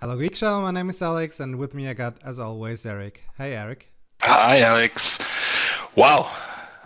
[0.00, 0.60] Hello, Geek Show.
[0.60, 3.24] My name is Alex, and with me I got, as always, Eric.
[3.36, 3.90] Hey, Eric.
[4.20, 5.18] Hi, Alex.
[5.96, 6.30] Wow.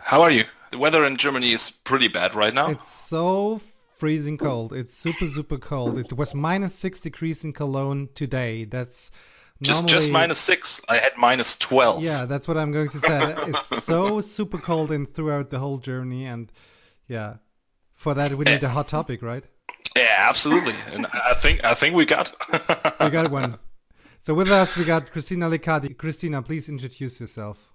[0.00, 0.44] How are you?
[0.70, 2.68] The weather in Germany is pretty bad right now.
[2.68, 3.60] It's so
[3.98, 4.72] freezing cold.
[4.72, 5.98] It's super, super cold.
[5.98, 8.64] It was minus six degrees in Cologne today.
[8.64, 9.10] That's
[9.60, 10.80] just just minus six.
[10.88, 12.02] I had minus twelve.
[12.02, 13.34] Yeah, that's what I'm going to say.
[13.46, 16.50] it's so super cold in throughout the whole journey, and
[17.08, 17.34] yeah,
[17.92, 18.54] for that we eh.
[18.54, 19.44] need a hot topic, right?
[19.96, 20.74] Yeah, absolutely.
[20.92, 22.32] and I think I think we got
[23.00, 23.58] we got one.
[24.20, 25.96] So with us we got Christina Lekati.
[25.96, 27.72] Christina, please introduce yourself.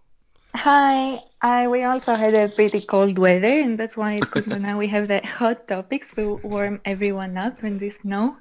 [0.56, 1.20] Hi.
[1.42, 4.78] I, we also had a pretty cold weather, and that's why it's good that now
[4.78, 8.36] we have the hot topics to warm everyone up in this snow.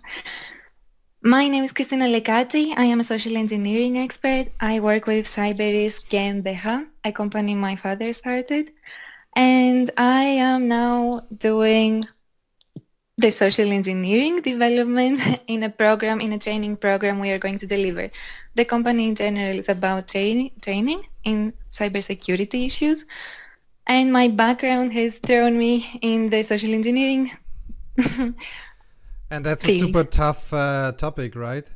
[1.22, 2.72] My name is Christina Lekati.
[2.76, 4.48] I am a social engineering expert.
[4.60, 8.70] I work with Cyber Risk GmbH, a company my father started.
[9.34, 12.04] And I am now doing
[13.18, 17.66] the social engineering development in a program, in a training program we are going to
[17.66, 18.10] deliver.
[18.54, 23.06] The company in general is about training, training in cybersecurity issues.
[23.86, 27.30] And my background has thrown me in the social engineering.
[29.30, 29.82] and that's field.
[29.82, 31.66] a super tough uh, topic, right?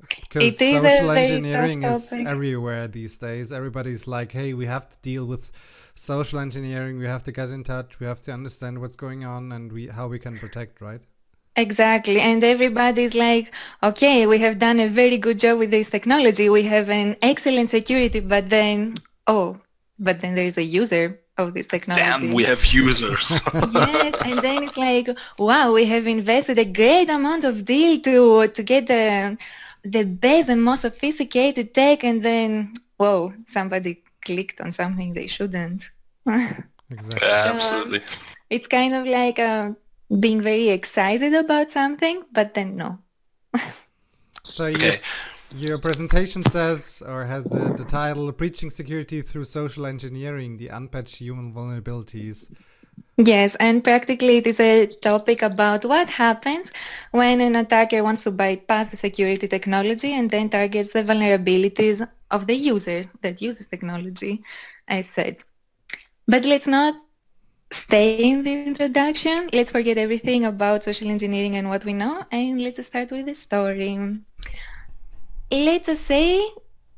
[0.00, 3.52] Because social engineering is everywhere these days.
[3.52, 5.50] Everybody's like, hey, we have to deal with
[5.96, 6.98] social engineering.
[6.98, 7.98] We have to get in touch.
[7.98, 11.00] We have to understand what's going on and we how we can protect, right?
[11.56, 12.20] Exactly.
[12.20, 16.50] And everybody's like, okay, we have done a very good job with this technology.
[16.50, 19.58] We have an excellent security, but then, oh,
[19.98, 22.26] but then there is a user of this technology.
[22.26, 23.30] Damn, we have users.
[23.54, 28.48] yes, and then it's like, wow, we have invested a great amount of deal to
[28.48, 29.38] to get the
[29.82, 35.82] the best and most sophisticated tech, and then, whoa, somebody clicked on something they shouldn't.
[36.90, 37.28] exactly.
[37.28, 38.02] Yeah, absolutely.
[38.50, 39.70] it's kind of like uh,
[40.24, 42.98] being very excited about something, but then no.
[44.44, 44.86] so okay.
[44.86, 45.16] yes,
[45.54, 51.16] your presentation says, or has the, the title, "Breaching Security Through Social Engineering, the Unpatched
[51.16, 52.50] Human Vulnerabilities.
[53.18, 56.70] Yes, and practically it is a topic about what happens
[57.12, 62.46] when an attacker wants to bypass the security technology and then targets the vulnerabilities of
[62.46, 64.42] the user that uses technology,
[64.88, 65.38] I said.
[66.26, 66.94] But let's not
[67.72, 69.48] stay in the introduction.
[69.52, 73.34] Let's forget everything about social engineering and what we know, and let's start with the
[73.34, 73.98] story.
[75.50, 76.42] Let's say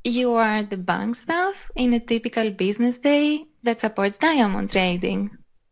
[0.05, 5.31] you are the bank staff in a typical business day that supports diamond trading.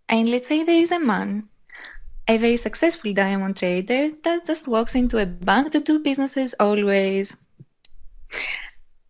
[0.08, 1.48] And let's say there is a man,
[2.28, 7.36] a very successful diamond trader that just walks into a bank to do businesses always.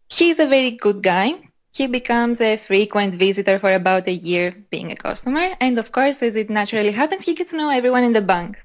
[0.08, 1.34] He's a very good guy.
[1.72, 5.50] He becomes a frequent visitor for about a year being a customer.
[5.60, 8.56] And of course, as it naturally happens, he gets to know everyone in the bank.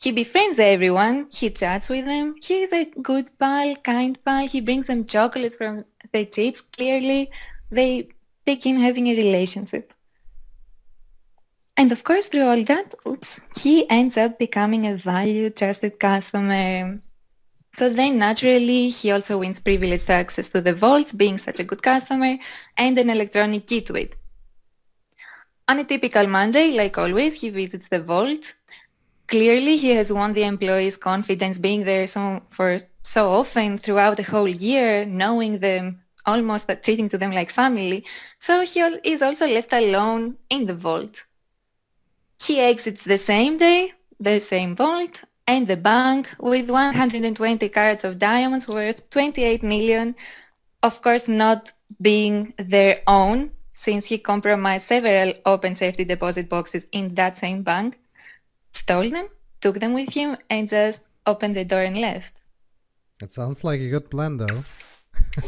[0.00, 1.28] He befriends everyone.
[1.30, 2.34] He chats with them.
[2.42, 4.46] He's a good pal, kind pal.
[4.46, 6.60] He brings them chocolates from the trips.
[6.60, 7.30] Clearly,
[7.70, 8.08] they
[8.44, 9.94] begin having a relationship.
[11.76, 16.98] And of course, through all that, oops, he ends up becoming a valued, trusted customer.
[17.74, 21.82] So then naturally, he also wins privileged access to the vaults, being such a good
[21.82, 22.38] customer,
[22.76, 24.14] and an electronic key to it.
[25.66, 28.54] On a typical Monday, like always, he visits the vault.
[29.26, 34.22] Clearly, he has won the employees' confidence being there so, for so often throughout the
[34.22, 38.04] whole year, knowing them, almost treating to them like family.
[38.38, 41.24] So he is also left alone in the vault.
[42.40, 48.18] He exits the same day, the same vault, and the bank with 120 carats of
[48.18, 50.14] diamonds worth 28 million,
[50.82, 57.14] of course not being their own, since he compromised several open safety deposit boxes in
[57.14, 57.98] that same bank,
[58.72, 59.28] stole them,
[59.60, 62.32] took them with him, and just opened the door and left.
[63.20, 64.64] It sounds like a good plan, though.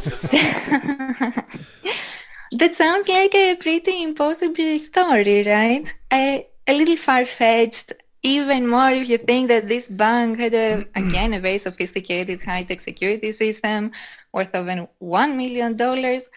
[2.52, 5.92] that sounds like a pretty impossible story, right?
[6.12, 7.92] A, a little far-fetched
[8.26, 12.80] even more if you think that this bank had a, again a very sophisticated high-tech
[12.80, 13.92] security system
[14.32, 16.28] worth over one million dollars.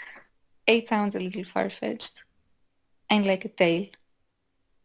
[0.68, 2.24] It sounds a little far-fetched
[3.10, 3.88] and like a tale.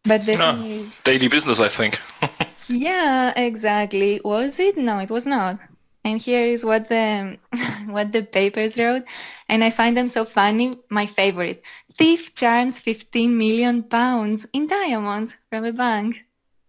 [0.05, 2.00] But the ah, no, is, daily business, I think.
[2.69, 4.20] yeah, exactly.
[4.25, 4.76] Was it?
[4.76, 5.58] No, it was not.
[6.05, 7.38] And here is what the
[7.87, 9.05] what the papers wrote,
[9.49, 10.73] and I find them so funny.
[10.88, 11.62] My favorite:
[11.96, 16.24] thief charms 15 million pounds in diamonds from a bank.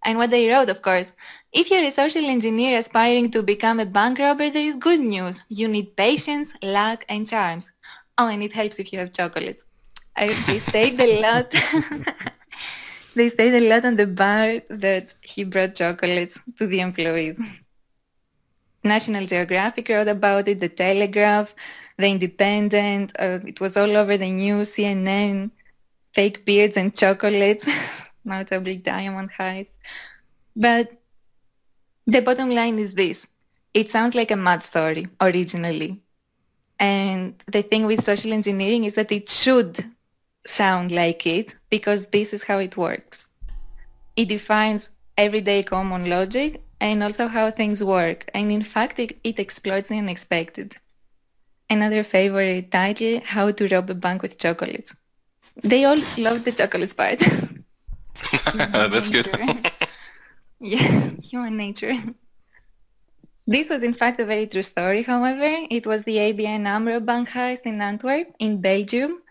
[0.06, 1.13] And what they wrote, of course,
[1.52, 5.42] if you're a social engineer aspiring to become a bank robber, there is good news.
[5.50, 7.72] You need patience, luck, and charms.
[8.18, 9.66] Oh, and it helps if you have chocolates.
[10.16, 11.52] I, they stayed a lot.
[13.16, 17.42] they stayed a lot on the bar that he brought chocolates to the employees.
[18.84, 21.54] National Geographic wrote about it, The Telegraph,
[21.98, 23.12] The Independent.
[23.18, 25.50] Uh, it was all over the news, CNN,
[26.13, 27.68] fake beards and chocolates,
[28.25, 29.77] notably diamond Heist.
[30.56, 30.92] But
[32.07, 33.27] the bottom line is this.
[33.74, 36.01] It sounds like a mad story originally.
[36.80, 39.83] And the thing with social engineering is that it should
[40.45, 43.30] sound like it because this is how it works.
[44.16, 48.30] It defines everyday common logic and also how things work.
[48.33, 50.75] And in fact, it, it exploits the unexpected.
[51.69, 54.95] Another favorite title, How to Rob a Bank with Chocolates.
[55.63, 57.22] They all love the chocolates part.
[58.53, 59.27] That's good.
[60.59, 61.94] yeah, human nature.
[63.47, 65.67] This was in fact a very true story, however.
[65.69, 69.21] It was the ABN AMRO bank heist in Antwerp, in Belgium,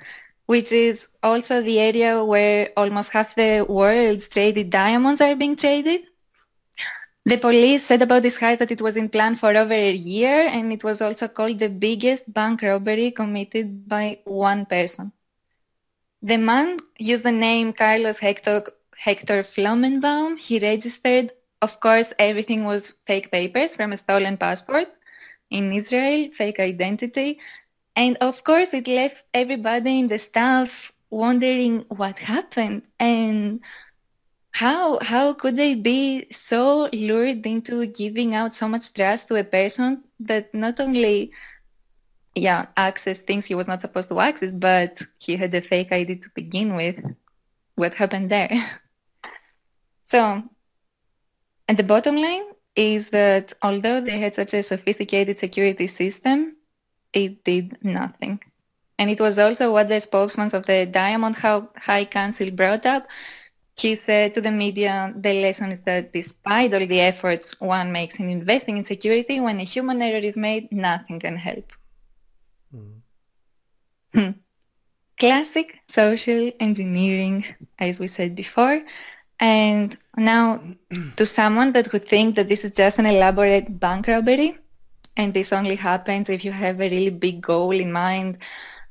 [0.47, 6.03] which is also the area where almost half the world's traded diamonds are being traded.
[7.27, 10.47] The police said about this heist that it was in plan for over a year
[10.47, 15.11] and it was also called the biggest bank robbery committed by one person.
[16.25, 18.65] The man used the name Carlos Hector,
[18.97, 20.39] Hector Flomenbaum.
[20.39, 21.31] He registered
[21.65, 24.89] of course, everything was fake papers from a stolen passport
[25.49, 27.39] in Israel, fake identity.
[27.97, 33.61] And of course, it left everybody in the staff wondering what happened and
[34.51, 39.51] how how could they be so lured into giving out so much trust to a
[39.59, 41.33] person that not only
[42.35, 46.17] yeah access things he was not supposed to access but he had a fake id
[46.17, 46.97] to begin with
[47.77, 48.51] what happened there
[50.07, 50.43] so
[51.69, 52.45] and the bottom line
[52.77, 56.57] is that although they had such a sophisticated security system,
[57.13, 58.41] it did nothing.
[58.99, 63.07] And it was also what the spokesman of the Diamond High Council brought up.
[63.77, 68.21] He said to the media, the lesson is that despite all the efforts one makes
[68.21, 71.73] in investing in security, when a human error is made, nothing can help.
[74.15, 74.35] Mm.
[75.19, 77.45] Classic social engineering,
[77.79, 78.83] as we said before.
[79.41, 80.63] And now,
[81.17, 84.59] to someone that would think that this is just an elaborate bank robbery,
[85.17, 88.39] and this only happens if you have a really big goal in mind,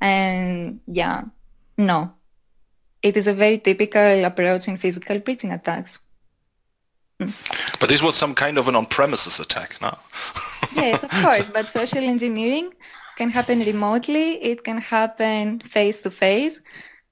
[0.02, 1.24] and yeah,
[1.78, 2.14] no.
[3.02, 6.00] It is a very typical approach in physical breaching attacks.
[7.20, 7.32] Hmm.
[7.80, 9.98] But this was some kind of an on-premises attack, no?
[10.74, 11.50] yes, of course.
[11.54, 12.72] But social engineering
[13.16, 14.44] can happen remotely.
[14.44, 16.62] It can happen face-to-face.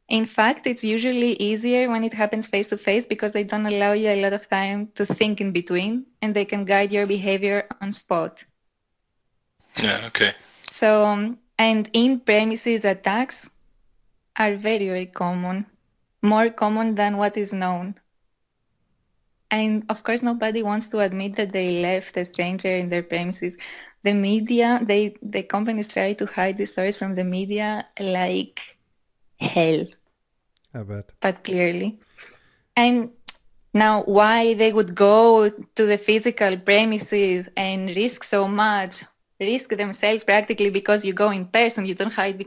[0.09, 3.93] In fact, it's usually easier when it happens face to face because they don't allow
[3.93, 7.67] you a lot of time to think in between and they can guide your behavior
[7.81, 8.43] on spot.
[9.81, 10.33] Yeah, okay.
[10.71, 13.49] So, um, and in premises attacks
[14.37, 15.65] are very, very common,
[16.21, 17.95] more common than what is known.
[19.51, 23.57] And of course, nobody wants to admit that they left a stranger in their premises.
[24.03, 28.59] The media, they, the companies try to hide the stories from the media like
[29.39, 29.85] hell.
[30.73, 31.11] I bet.
[31.21, 31.99] But clearly.
[32.75, 33.11] And
[33.73, 39.03] now why they would go to the physical premises and risk so much,
[39.39, 42.37] risk themselves practically because you go in person, you don't hide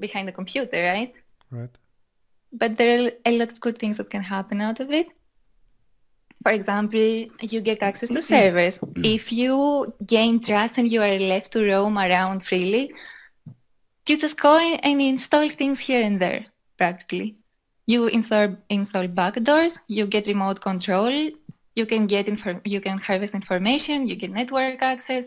[0.00, 1.12] behind the computer, right?
[1.50, 1.70] Right.
[2.52, 5.08] But there are a lot of good things that can happen out of it.
[6.46, 8.78] For example, you get access to servers.
[9.02, 12.94] if you gain trust and you are left to roam around freely,
[14.06, 16.46] you just go in and install things here and there,
[16.78, 17.34] practically.
[17.86, 19.80] You install install backdoors.
[19.88, 21.10] You get remote control.
[21.74, 22.60] You can get inform.
[22.64, 24.06] You can harvest information.
[24.06, 25.26] You get network access.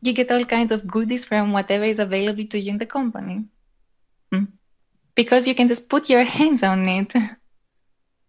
[0.00, 3.44] You get all kinds of goodies from whatever is available to you in the company.
[4.32, 4.44] Hmm.
[5.14, 7.12] Because you can just put your hands on it.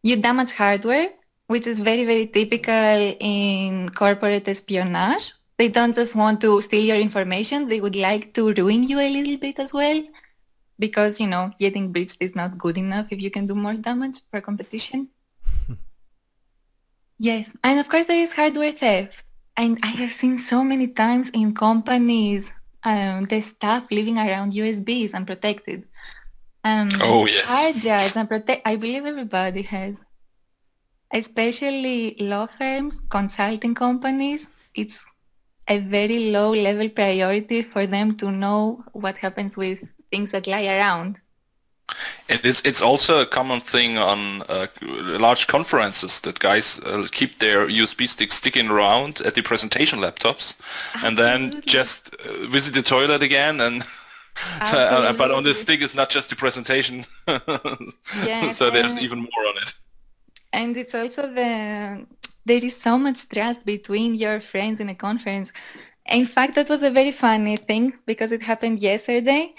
[0.03, 1.09] You damage hardware,
[1.51, 5.33] which is very, very typical in corporate espionage.
[5.57, 7.67] They don't just want to steal your information.
[7.67, 10.01] They would like to ruin you a little bit as well
[10.79, 14.21] because you know getting breached is not good enough if you can do more damage
[14.29, 15.07] for competition.
[17.17, 19.23] yes, and of course there is hardware theft,
[19.55, 22.51] and I have seen so many times in companies
[22.83, 25.83] um, the staff living around USBs unprotected.
[26.63, 27.45] Um, oh yes.
[27.45, 28.63] Hard drives unprotected.
[28.65, 30.03] I believe everybody has,
[31.13, 34.47] especially law firms, consulting companies.
[34.75, 35.05] It's
[35.67, 39.79] a very low level priority for them to know what happens with
[40.11, 41.17] things that lie around.
[42.29, 44.67] it's it's also a common thing on uh,
[45.19, 50.55] large conferences that guys uh, keep their USB sticks sticking around at the presentation laptops,
[50.93, 51.07] Absolutely.
[51.07, 53.83] and then just uh, visit the toilet again and.
[54.61, 57.03] Uh, but on this stick is not just the presentation,
[58.53, 59.73] so there's even more on it.
[60.53, 62.05] And it's also the
[62.45, 65.51] there is so much trust between your friends in a conference.
[66.09, 69.53] In fact, that was a very funny thing because it happened yesterday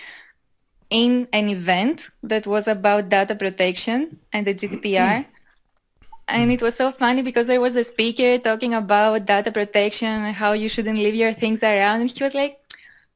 [0.90, 5.24] in an event that was about data protection and the GDPR.
[6.28, 10.34] and it was so funny because there was the speaker talking about data protection and
[10.34, 12.00] how you shouldn't leave your things around.
[12.00, 12.61] And he was like,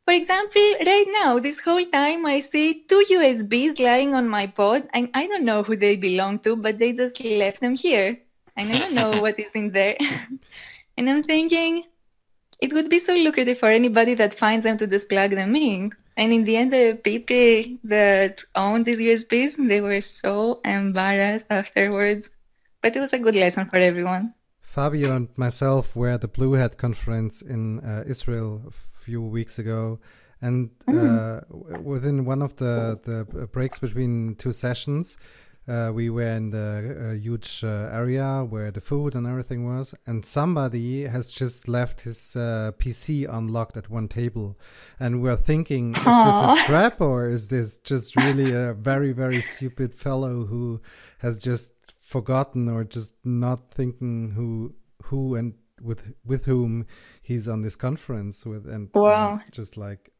[0.06, 4.88] for example, right now, this whole time I see two USBs lying on my pod
[4.94, 8.16] and I don't know who they belong to, but they just left them here.
[8.56, 9.96] And I don't know what is in there.
[10.96, 11.82] and I'm thinking,
[12.60, 15.90] it would be so lucrative for anybody that finds them to just plug them in.
[16.16, 22.30] And in the end, the people that owned these USBs, they were so embarrassed afterwards.
[22.80, 24.34] But it was a good lesson for everyone.
[24.60, 28.70] Fabio and myself were at the Blue Hat conference in uh, Israel
[29.06, 29.98] few weeks ago,
[30.40, 30.96] and mm.
[30.98, 35.16] uh, within one of the the breaks between two sessions.
[35.68, 36.68] Uh, we were in the
[37.10, 42.02] uh, huge uh, area where the food and everything was, and somebody has just left
[42.02, 44.56] his uh, PC unlocked at one table,
[45.00, 46.20] and we're thinking, Aww.
[46.20, 50.80] is this a trap or is this just really a very very stupid fellow who
[51.18, 54.72] has just forgotten or just not thinking who
[55.06, 56.86] who and with with whom
[57.22, 59.38] he's on this conference with, and wow.
[59.50, 60.12] just like,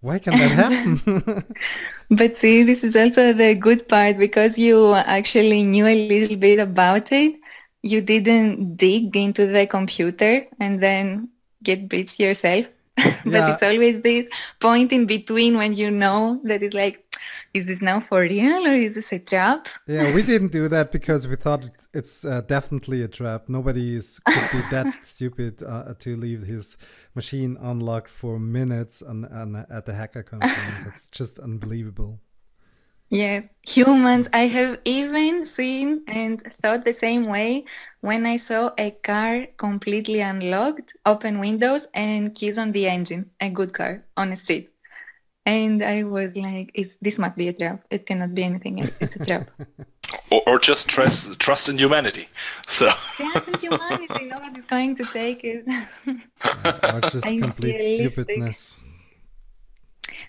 [0.00, 1.44] why can that happen?
[2.10, 6.58] but see, this is also the good part because you actually knew a little bit
[6.58, 7.36] about it.
[7.82, 11.28] You didn't dig into the computer and then
[11.62, 12.66] get breached yourself.
[12.96, 13.54] but yeah.
[13.54, 14.28] it's always this
[14.60, 17.11] point in between when you know that it's like
[17.54, 19.68] is this now for real or is this a trap?
[19.86, 23.48] Yeah, we didn't do that because we thought it's uh, definitely a trap.
[23.48, 26.76] Nobody is could be that stupid uh, to leave his
[27.14, 30.86] machine unlocked for minutes on, on, at the hacker conference.
[30.86, 32.20] it's just unbelievable.
[33.10, 34.26] Yes, humans.
[34.32, 37.66] I have even seen and thought the same way
[38.00, 43.28] when I saw a car completely unlocked, open windows, and keys on the engine.
[43.42, 44.71] A good car on a street.
[45.44, 47.84] And I was like, this must be a trap.
[47.90, 48.98] It cannot be anything else.
[49.00, 49.50] It's a trap.
[50.30, 52.28] or, or just trust, trust in humanity.
[52.68, 52.90] So.
[53.16, 54.24] trust in humanity.
[54.26, 55.66] Nobody's going to take it.
[56.06, 58.78] or just complete stupidness.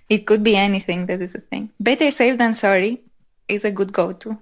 [0.10, 1.06] It could be anything.
[1.06, 1.70] That is the thing.
[1.80, 3.04] Better safe than sorry
[3.48, 4.38] is a good go-to.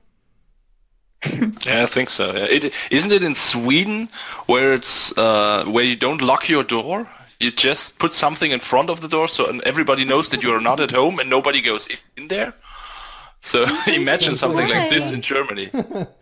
[1.65, 2.33] yeah, I think so.
[2.33, 2.45] Yeah.
[2.45, 4.07] It, isn't it in Sweden
[4.45, 7.07] where it's uh, where you don't lock your door
[7.41, 10.61] you just put something in front of the door so everybody knows that you are
[10.61, 12.53] not at home and nobody goes in there.
[13.41, 15.69] So imagine something like this in Germany.
[15.73, 16.15] but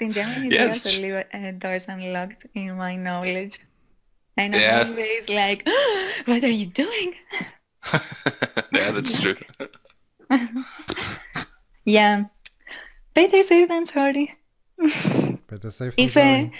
[0.00, 0.82] in Germany, yes.
[0.82, 3.58] they also leave uh, doors unlocked, in my knowledge.
[4.36, 4.84] And I'm yeah.
[4.88, 7.14] always like, oh, what are you doing?
[8.72, 9.36] yeah, that's true.
[11.84, 12.24] yeah.
[13.14, 14.34] Better safe than sorry.
[15.48, 16.52] Better safe than sorry.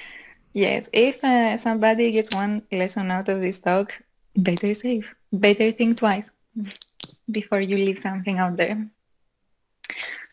[0.58, 3.94] Yes, if uh, somebody gets one lesson out of this talk,
[4.34, 5.14] better safe.
[5.32, 6.32] Better think twice
[7.30, 8.90] before you leave something out there.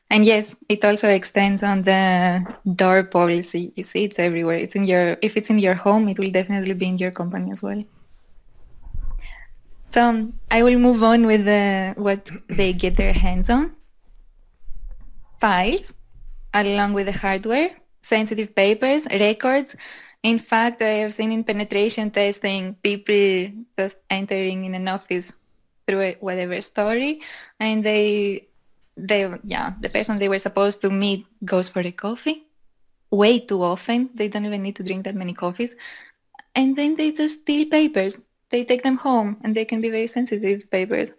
[0.10, 2.41] And yes, it also extends on the
[2.74, 3.72] door policy.
[3.75, 4.58] You see, it's everywhere.
[4.58, 5.15] It's in your.
[5.22, 7.84] If it's in your home, it will definitely be in your company as well.
[9.91, 13.74] So I will move on with the, what they get their hands on.
[15.39, 15.94] Files,
[16.51, 17.70] along with the hardware,
[18.01, 19.75] sensitive papers, records,
[20.25, 25.32] in fact, I have seen in penetration testing people just entering in an office
[25.86, 27.22] through a, whatever story,
[27.60, 28.48] and they,
[28.98, 32.48] they, yeah, the person they were supposed to meet goes for a coffee
[33.12, 34.10] way too often.
[34.15, 35.75] They don't even need to drink that many coffees,
[36.55, 38.20] and then they just steal papers.
[38.50, 41.12] They take them home, and they can be very sensitive papers.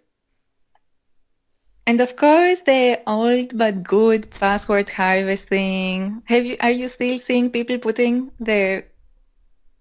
[1.85, 6.21] And of course, the old but good password harvesting.
[6.25, 6.57] Have you?
[6.59, 8.87] Are you still seeing people putting their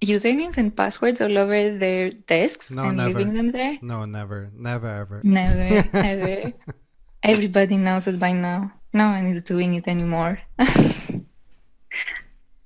[0.01, 3.19] usernames and passwords all over their desks no, and never.
[3.19, 3.79] leaving them there?
[3.83, 4.51] No, never.
[4.55, 5.21] Never, ever.
[5.25, 6.53] Never, ever.
[7.23, 8.73] Everybody knows it by now.
[8.93, 10.41] No one is doing it anymore.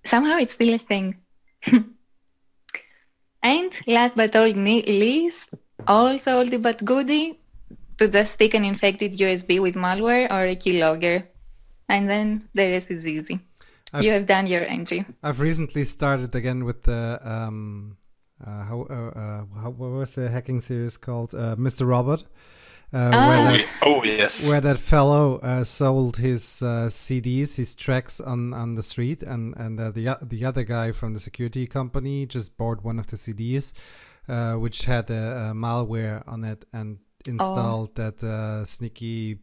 [0.04, 1.16] Somehow it's still a thing.
[3.42, 5.48] and last but not least,
[5.86, 7.40] also oldie but goodie,
[7.98, 11.26] to just stick an infected USB with malware or a keylogger.
[11.88, 13.40] And then the rest is easy.
[13.92, 15.04] I've, you have done your entry.
[15.22, 17.96] I've recently started again with the um,
[18.44, 21.34] uh, how, uh, uh, how, what was the hacking series called?
[21.34, 21.86] Uh, Mr.
[21.86, 22.24] Robot.
[22.92, 23.28] Uh, ah.
[23.28, 28.52] where that, oh yes, where that fellow uh, sold his uh, CDs, his tracks on,
[28.52, 32.82] on the street, and and the the other guy from the security company just bought
[32.82, 33.74] one of the CDs,
[34.28, 38.10] uh which had a, a, malware on it, and installed oh.
[38.10, 39.38] that sneaky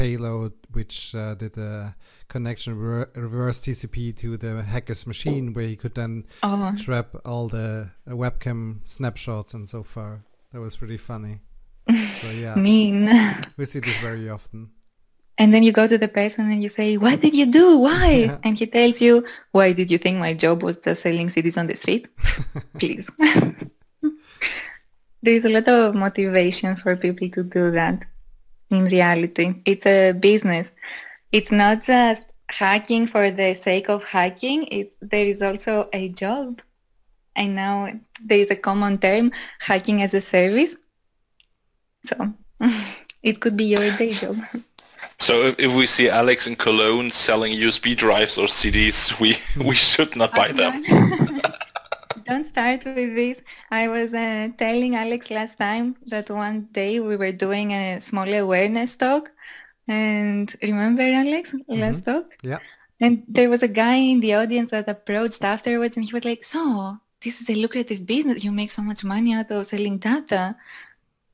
[0.00, 1.94] payload which uh, did a
[2.28, 6.74] connection re reverse TCP to the hacker's machine, where he could then oh.
[6.78, 10.24] trap all the uh, webcam snapshots and so far.
[10.52, 11.40] That was pretty funny.
[12.20, 13.08] So yeah, mean.
[13.56, 14.70] We see this very often.
[15.38, 17.78] And then you go to the person and you say, "What did you do?
[17.78, 18.38] Why?" Yeah.
[18.44, 21.66] And he tells you, "Why did you think my job was just selling CDs on
[21.66, 22.06] the street?"
[22.78, 23.10] Please.
[25.22, 28.04] There's a lot of motivation for people to do that.
[28.70, 30.72] In reality, it's a business
[31.32, 34.64] it's not just hacking for the sake of hacking.
[34.64, 36.60] It, there is also a job.
[37.36, 37.88] And now
[38.24, 40.76] there is a common term, hacking as a service.
[42.02, 42.34] So
[43.22, 44.38] it could be your day job.
[45.18, 49.74] So if, if we see Alex in Cologne selling USB drives or CDs, we, we
[49.74, 50.82] should not buy them.
[52.30, 53.42] Don't start with this.
[53.72, 58.32] I was uh, telling Alex last time that one day we were doing a small
[58.32, 59.32] awareness talk
[59.88, 61.80] and remember, Alex, mm-hmm.
[61.80, 62.26] last talk?
[62.44, 62.60] Yeah.
[63.00, 66.44] And there was a guy in the audience that approached afterwards and he was like,
[66.44, 68.44] so this is a lucrative business.
[68.44, 70.54] You make so much money out of selling data.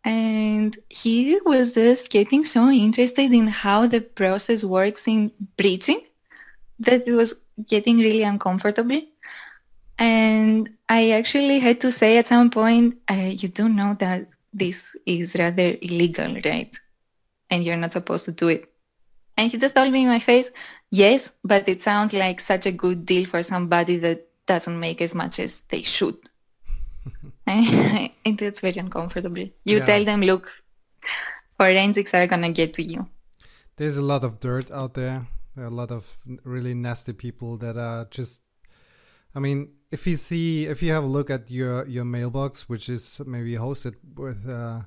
[0.02, 6.00] And he was just getting so interested in how the process works in breaching
[6.78, 7.34] that it was
[7.66, 9.02] getting really uncomfortable.
[9.98, 14.96] And I actually had to say at some point, uh, you do know that this
[15.06, 16.76] is rather illegal, right?
[17.50, 18.72] and you're not supposed to do it.
[19.36, 20.50] And he just told me in my face,
[20.90, 25.14] yes, but it sounds like such a good deal for somebody that doesn't make as
[25.14, 26.16] much as they should.
[27.46, 29.44] and it's very uncomfortable.
[29.64, 29.86] You yeah.
[29.86, 30.50] tell them, look,
[31.58, 33.06] forensics are going to get to you.
[33.76, 35.26] There's a lot of dirt out there.
[35.54, 38.40] There are a lot of really nasty people that are just,
[39.34, 42.88] I mean, if you see, if you have a look at your, your mailbox, which
[42.88, 44.80] is maybe hosted with, uh,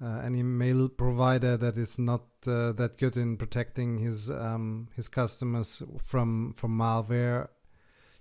[0.00, 5.08] uh, any mail provider that is not uh, that good in protecting his um, his
[5.08, 7.48] customers from from malware.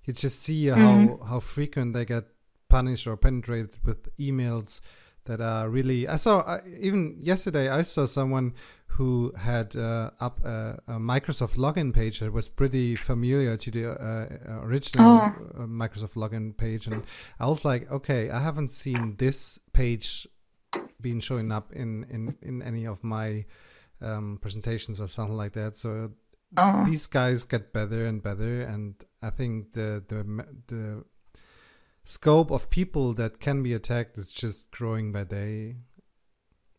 [0.06, 0.82] You just see mm-hmm.
[0.82, 2.26] how how frequent they get
[2.68, 4.82] punished or penetrated with emails
[5.28, 6.08] that are really.
[6.08, 7.70] I saw uh, even yesterday.
[7.70, 8.54] I saw someone
[8.88, 13.92] who had uh, up a, a, Microsoft login page that was pretty familiar to the
[13.92, 15.36] uh, original oh.
[15.56, 17.04] Uh, Microsoft login page, and
[17.40, 20.28] I was like, okay, I haven't seen this page
[21.00, 23.46] being showing up in in in any of my
[24.02, 25.76] um, presentations or something like that.
[25.76, 26.12] So
[26.58, 26.86] oh.
[26.86, 31.04] these guys get better and better, and I think the the the
[32.08, 35.76] scope of people that can be attacked is just growing by day.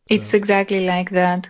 [0.09, 0.15] So.
[0.15, 1.47] It's exactly like that,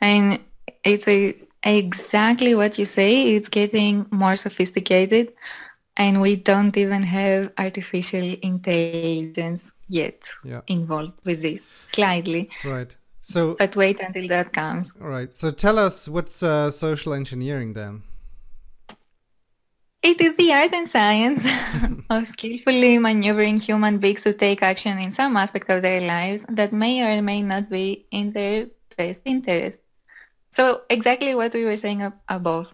[0.00, 0.40] and
[0.84, 3.34] it's a exactly what you say.
[3.34, 5.32] It's getting more sophisticated,
[5.96, 10.60] and we don't even have artificial intelligence yet yeah.
[10.68, 12.48] involved with this slightly.
[12.64, 12.94] Right.
[13.22, 14.92] So, but wait until that comes.
[15.00, 15.34] All right.
[15.34, 18.02] So tell us what's uh, social engineering then?
[20.02, 21.46] It is the art and science
[22.10, 26.72] of skillfully maneuvering human beings to take action in some aspect of their lives that
[26.72, 29.80] may or may not be in their best interest.
[30.50, 32.72] So exactly what we were saying above.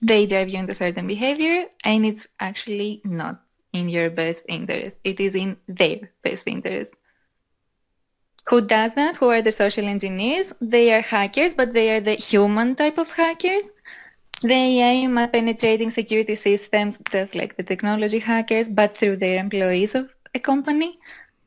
[0.00, 3.42] They drive you into certain behavior and it's actually not
[3.72, 4.96] in your best interest.
[5.02, 6.92] It is in their best interest.
[8.48, 9.16] Who does that?
[9.16, 10.52] Who are the social engineers?
[10.60, 13.70] They are hackers, but they are the human type of hackers.
[14.42, 19.94] They aim at penetrating security systems just like the technology hackers, but through their employees
[19.94, 20.98] of a company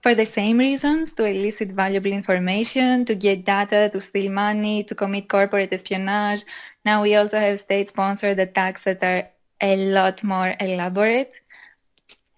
[0.01, 4.95] for the same reasons, to elicit valuable information, to get data, to steal money, to
[4.95, 6.43] commit corporate espionage.
[6.85, 9.29] Now we also have state-sponsored attacks that are
[9.61, 11.33] a lot more elaborate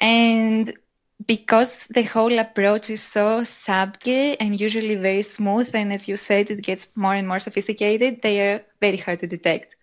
[0.01, 0.73] and
[1.27, 6.49] because the whole approach is so subtle and usually very smooth, and as you said,
[6.49, 9.75] it gets more and more sophisticated, they are very hard to detect.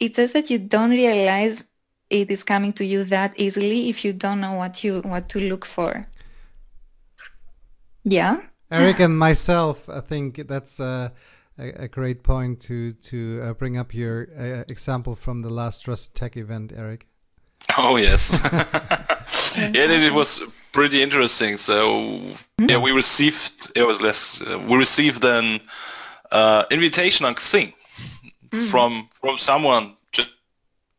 [0.00, 1.64] It's just that you don't realize
[2.08, 5.40] it is coming to you that easily if you don't know what you what to
[5.40, 6.06] look for.
[8.02, 8.40] Yeah.
[8.70, 11.12] Eric and myself, I think that's a,
[11.58, 15.84] a, a great point to to uh, bring up your uh, example from the last
[15.84, 17.06] Trust Tech event, Eric.
[17.76, 18.30] Oh yes.
[19.56, 20.40] yeah, it was
[20.72, 21.56] pretty interesting.
[21.56, 22.20] So
[22.58, 24.40] yeah, we received it was less.
[24.40, 25.60] Uh, we received an
[26.32, 27.74] uh, invitation on Xing
[28.50, 28.66] mm.
[28.70, 30.30] from from someone just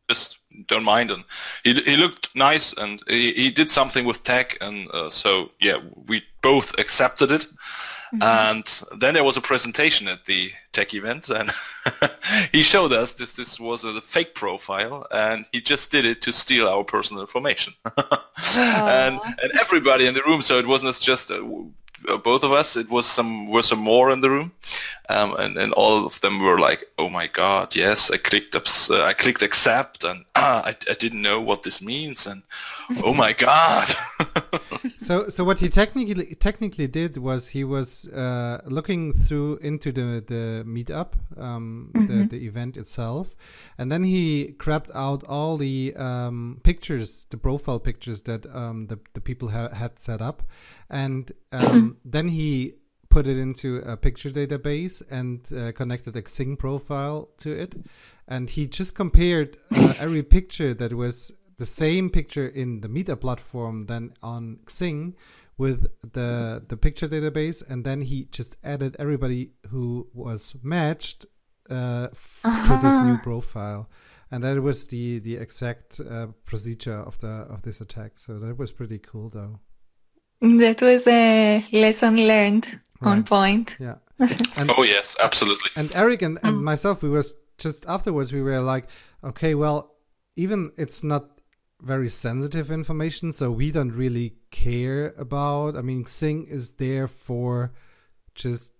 [0.08, 0.38] just
[0.68, 1.24] don't mind him.
[1.64, 5.78] He he looked nice and he, he did something with tech and uh, so yeah,
[6.08, 7.46] we both accepted it.
[8.14, 8.22] Mm-hmm.
[8.22, 11.50] And then there was a presentation at the tech event, and
[12.52, 13.32] he showed us this.
[13.32, 17.72] This was a fake profile, and he just did it to steal our personal information.
[18.54, 21.40] and and everybody in the room, so it wasn't just uh,
[22.18, 22.76] both of us.
[22.76, 24.52] It was some were some more in the room,
[25.12, 28.66] um, and and all of them were like, "Oh my God, yes, I clicked up,
[28.90, 32.42] uh, I clicked accept, and ah, I, I didn't know what this means, and
[33.02, 33.94] oh my God."
[34.96, 40.22] so so what he technically technically did was he was uh, looking through into the
[40.26, 42.06] the meetup, um, mm-hmm.
[42.06, 43.34] the the event itself,
[43.78, 48.98] and then he grabbed out all the um, pictures, the profile pictures that um, the
[49.14, 50.42] the people ha- had set up,
[50.90, 52.74] and um, then he
[53.12, 57.74] put it into a picture database and uh, connected a Xing profile to it.
[58.26, 63.20] And he just compared uh, every picture that was the same picture in the Meetup
[63.20, 65.14] platform than on Xing
[65.58, 71.26] with the the picture database, and then he just added everybody who was matched
[71.70, 72.76] uh, f- uh-huh.
[72.76, 73.22] to this new uh-huh.
[73.22, 73.90] profile,
[74.30, 78.18] and that was the the exact uh, procedure of the of this attack.
[78.18, 79.60] So that was pretty cool, though.
[80.40, 83.12] That was a lesson learned right.
[83.12, 83.76] on point.
[83.78, 83.96] Yeah.
[84.56, 85.70] And, oh yes, absolutely.
[85.74, 86.62] And Eric and, and mm.
[86.62, 88.32] myself, we was just afterwards.
[88.32, 88.86] We were like,
[89.24, 89.94] okay, well,
[90.36, 91.40] even it's not
[91.80, 95.76] very sensitive information, so we don't really care about.
[95.76, 97.72] I mean, Xing is there for
[98.34, 98.72] just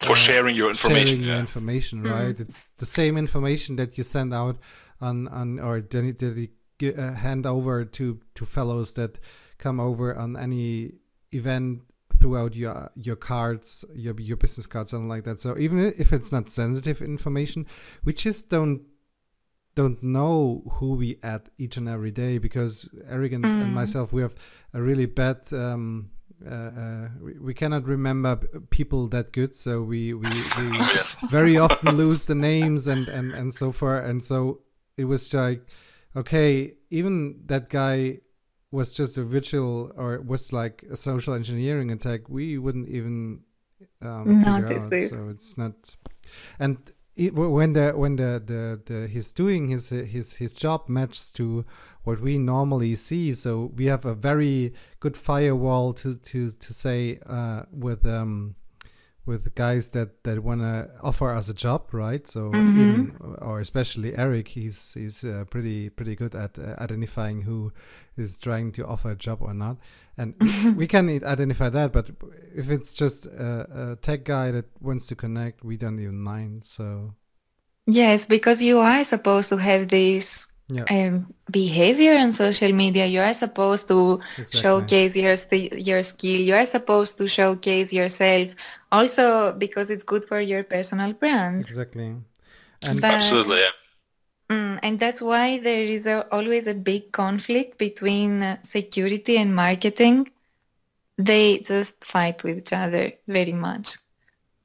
[0.00, 1.06] for uh, sharing your information.
[1.06, 1.28] Sharing yeah.
[1.32, 2.12] your information, mm-hmm.
[2.12, 2.36] right?
[2.36, 2.40] Mm.
[2.40, 4.58] It's the same information that you send out
[5.00, 6.48] on on or that
[6.80, 9.18] you uh, hand over to to fellows that
[9.58, 10.92] come over on any
[11.32, 11.82] event
[12.18, 15.40] throughout your your cards, your your business cards, something like that.
[15.40, 17.66] So even if it's not sensitive information,
[18.04, 18.82] we just don't
[19.74, 23.62] don't know who we add each and every day because Eric and, mm.
[23.62, 24.34] and myself we have
[24.74, 25.40] a really bad.
[25.52, 26.10] Um,
[26.44, 28.36] uh, uh, we, we, cannot remember
[28.70, 30.78] people that good, so we we, we
[31.30, 33.98] very often lose the names and and and so far.
[33.98, 34.60] And so
[34.96, 35.66] it was like,
[36.14, 38.20] okay, even that guy
[38.70, 43.40] was just a virtual or was like a social engineering attack, we wouldn't even
[44.02, 44.26] um,
[44.60, 44.90] figure out.
[45.10, 45.96] So it's not,
[46.58, 46.76] and
[47.16, 51.64] it, when the when the, the the he's doing his his his job matches to
[52.04, 57.18] what we normally see, so we have a very good firewall to to to say
[57.26, 58.54] uh, with um
[59.28, 62.26] with guys that that want to offer us a job, right?
[62.26, 62.80] So, mm-hmm.
[62.80, 67.70] even, or especially Eric, he's he's uh, pretty pretty good at uh, identifying who
[68.16, 69.76] is trying to offer a job or not,
[70.16, 70.34] and
[70.76, 71.92] we can identify that.
[71.92, 72.10] But
[72.56, 76.64] if it's just a, a tech guy that wants to connect, we don't even mind.
[76.64, 77.14] So,
[77.86, 80.84] yes, because you are supposed to have this yeah.
[80.90, 83.06] um, behavior on social media.
[83.06, 84.60] You are supposed to exactly.
[84.60, 85.36] showcase your
[85.76, 86.40] your skill.
[86.40, 88.48] You are supposed to showcase yourself.
[88.92, 91.60] Also, because it's good for your personal brand.
[91.60, 92.16] Exactly.
[92.82, 93.58] And but, Absolutely.
[93.58, 93.70] Yeah.
[94.50, 99.54] Mm, and that's why there is a, always a big conflict between uh, security and
[99.54, 100.30] marketing.
[101.18, 103.98] They just fight with each other very much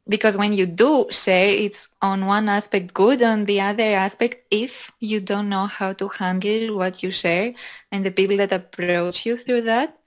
[0.07, 4.91] because when you do share it's on one aspect good on the other aspect if
[4.99, 7.53] you don't know how to handle what you share
[7.91, 9.97] and the people that approach you through that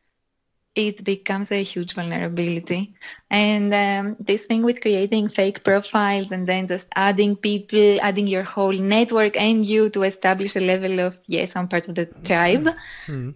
[0.77, 2.95] it becomes a huge vulnerability.
[3.31, 8.43] And um, this thing with creating fake profiles and then just adding people adding your
[8.43, 12.67] whole network and you to establish a level of yes i'm part of the tribe
[13.07, 13.31] mm-hmm.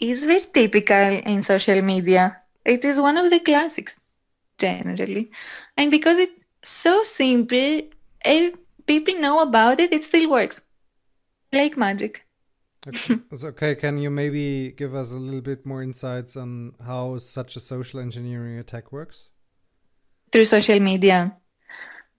[0.00, 2.40] is very typical in social media.
[2.64, 3.98] It is one of the classics
[4.58, 5.30] generally.
[5.76, 7.82] And because it's so simple,
[8.24, 8.54] if
[8.86, 10.60] people know about it, it still works.
[11.52, 12.26] Like magic.
[12.86, 13.18] Okay.
[13.44, 17.60] okay, can you maybe give us a little bit more insights on how such a
[17.60, 19.30] social engineering attack works?
[20.32, 21.36] Through social media.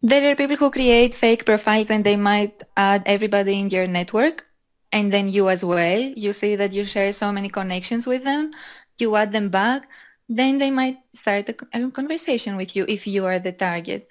[0.01, 4.45] There are people who create fake profiles and they might add everybody in your network
[4.91, 5.99] and then you as well.
[5.99, 8.51] You see that you share so many connections with them.
[8.97, 9.87] You add them back
[10.29, 14.07] then they might start a, conversation with you if you are the target.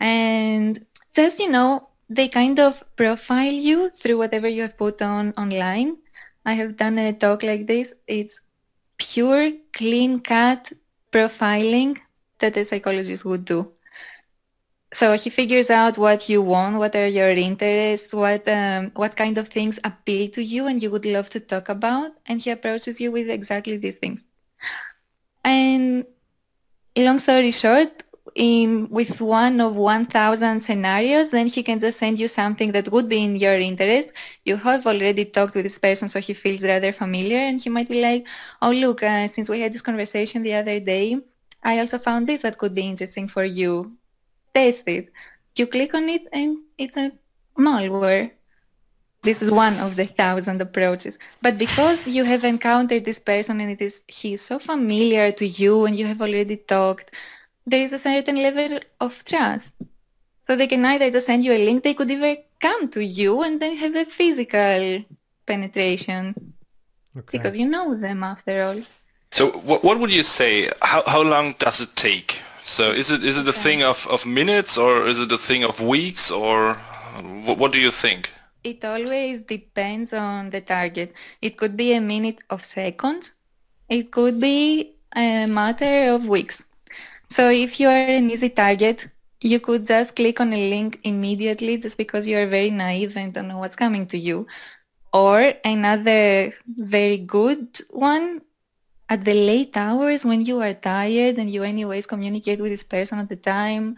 [0.00, 5.34] And just, you know, they kind of profile you through whatever you have put on
[5.36, 5.98] online.
[6.46, 7.92] I have done a talk like this.
[8.06, 8.40] It's
[8.96, 10.72] pure, clean cut
[11.12, 11.98] profiling
[12.38, 13.72] that a psychologist would do.
[14.92, 19.36] So he figures out what you want, what are your interests, what um, what kind
[19.36, 22.98] of things appeal to you and you would love to talk about, and he approaches
[22.98, 24.24] you with exactly these things.
[25.44, 26.04] And
[26.96, 28.02] long story short,
[28.34, 33.08] in with one of 1000 scenarios then he can just send you something that would
[33.08, 34.10] be in your interest.
[34.44, 37.88] You have already talked with this person so he feels rather familiar and he might
[37.88, 38.26] be like
[38.62, 41.18] oh look uh, since we had this conversation the other day
[41.64, 43.92] i also found this that could be interesting for you.
[44.54, 45.10] Test it.
[45.56, 47.12] You click on it and it's a
[47.58, 48.30] malware
[49.28, 51.18] this is one of the thousand approaches.
[51.42, 55.46] But because you have encountered this person and it is he is so familiar to
[55.46, 57.08] you and you have already talked,
[57.66, 59.74] there is a certain level of trust.
[60.44, 63.42] So they can either just send you a link, they could even come to you
[63.42, 65.04] and then have a physical
[65.50, 66.22] penetration
[67.18, 67.32] okay.
[67.36, 68.80] because you know them after all.
[69.30, 70.70] So what, what would you say?
[70.80, 72.38] How, how long does it take?
[72.64, 75.64] So is it is it a thing of, of minutes or is it a thing
[75.64, 76.74] of weeks or
[77.46, 78.32] what, what do you think?
[78.68, 81.14] It always depends on the target.
[81.40, 83.32] It could be a minute of seconds.
[83.88, 86.64] It could be a matter of weeks.
[87.30, 89.08] So if you are an easy target,
[89.40, 93.32] you could just click on a link immediately just because you are very naive and
[93.32, 94.46] don't know what's coming to you.
[95.12, 98.42] Or another very good one,
[99.08, 103.18] at the late hours when you are tired and you anyways communicate with this person
[103.18, 103.96] at the time,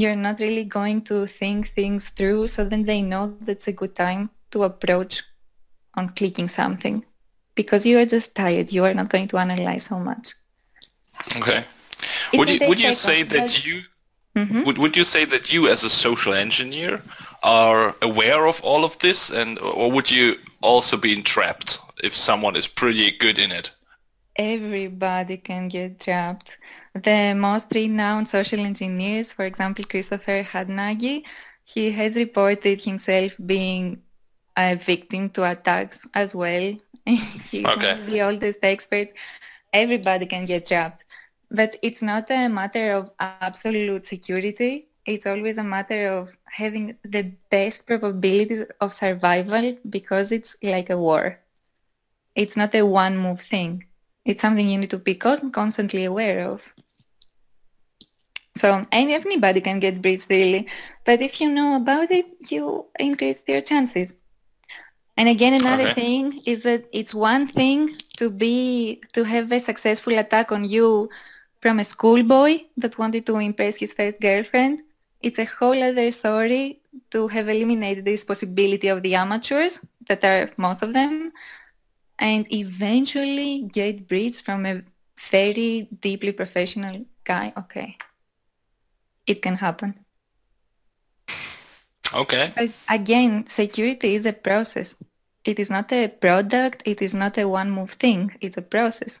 [0.00, 2.46] you're not really going to think things through.
[2.46, 5.22] So then they know that's a good time to approach
[5.94, 7.04] on clicking something
[7.54, 8.72] because you are just tired.
[8.72, 10.34] You are not going to analyze so much.
[11.36, 11.64] Okay.
[12.32, 13.82] It would you, would you say that you
[14.36, 14.62] Mm-hmm.
[14.62, 17.02] Would would you say that you, as a social engineer,
[17.42, 22.54] are aware of all of this, and or would you also be entrapped if someone
[22.54, 23.72] is pretty good in it?
[24.36, 26.58] Everybody can get trapped.
[26.94, 31.22] The most renowned social engineers, for example, Christopher Hadnagy,
[31.64, 34.02] he has reported himself being
[34.56, 36.74] a victim to attacks as well.
[37.06, 37.92] He's okay.
[37.92, 39.12] one of the oldest experts.
[39.72, 41.04] Everybody can get trapped.
[41.50, 44.88] But it's not a matter of absolute security.
[45.06, 50.98] It's always a matter of having the best probabilities of survival because it's like a
[50.98, 51.38] war.
[52.34, 53.84] It's not a one move thing.
[54.24, 56.62] It's something you need to be constantly aware of.
[58.60, 60.68] So anybody can get breached really,
[61.06, 64.12] but if you know about it, you increase your chances.
[65.16, 65.94] And again, another okay.
[65.94, 71.08] thing is that it's one thing to be to have a successful attack on you
[71.62, 74.80] from a schoolboy that wanted to impress his first girlfriend.
[75.22, 80.50] It's a whole other story to have eliminated this possibility of the amateurs, that are
[80.58, 81.32] most of them,
[82.18, 84.82] and eventually get breached from a
[85.30, 87.54] very deeply professional guy.
[87.56, 87.96] Okay.
[89.30, 89.94] It can happen.
[92.12, 92.52] Okay.
[92.56, 94.96] But again, security is a process.
[95.44, 96.82] It is not a product.
[96.84, 98.22] It is not a one move thing.
[98.40, 99.20] It's a process.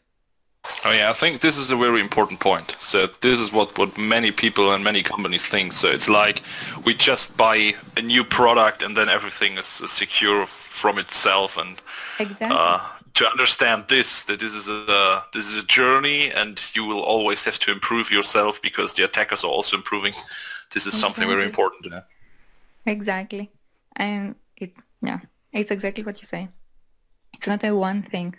[0.84, 2.76] Oh yeah, I think this is a very important point.
[2.80, 5.72] So this is what, what many people and many companies think.
[5.72, 6.42] So it's like
[6.84, 10.46] we just buy a new product and then everything is, is secure
[10.80, 11.56] from itself.
[11.56, 11.80] And
[12.18, 12.58] exactly.
[12.60, 12.80] uh,
[13.14, 17.44] to understand this, that this is a this is a journey, and you will always
[17.44, 20.14] have to improve yourself because the attackers are also improving.
[20.72, 21.00] This is exactly.
[21.00, 21.92] something very important.
[21.92, 22.02] Yeah.
[22.86, 23.50] Exactly,
[23.96, 25.20] and it's yeah,
[25.52, 26.48] it's exactly what you say.
[27.34, 28.36] It's not a one thing.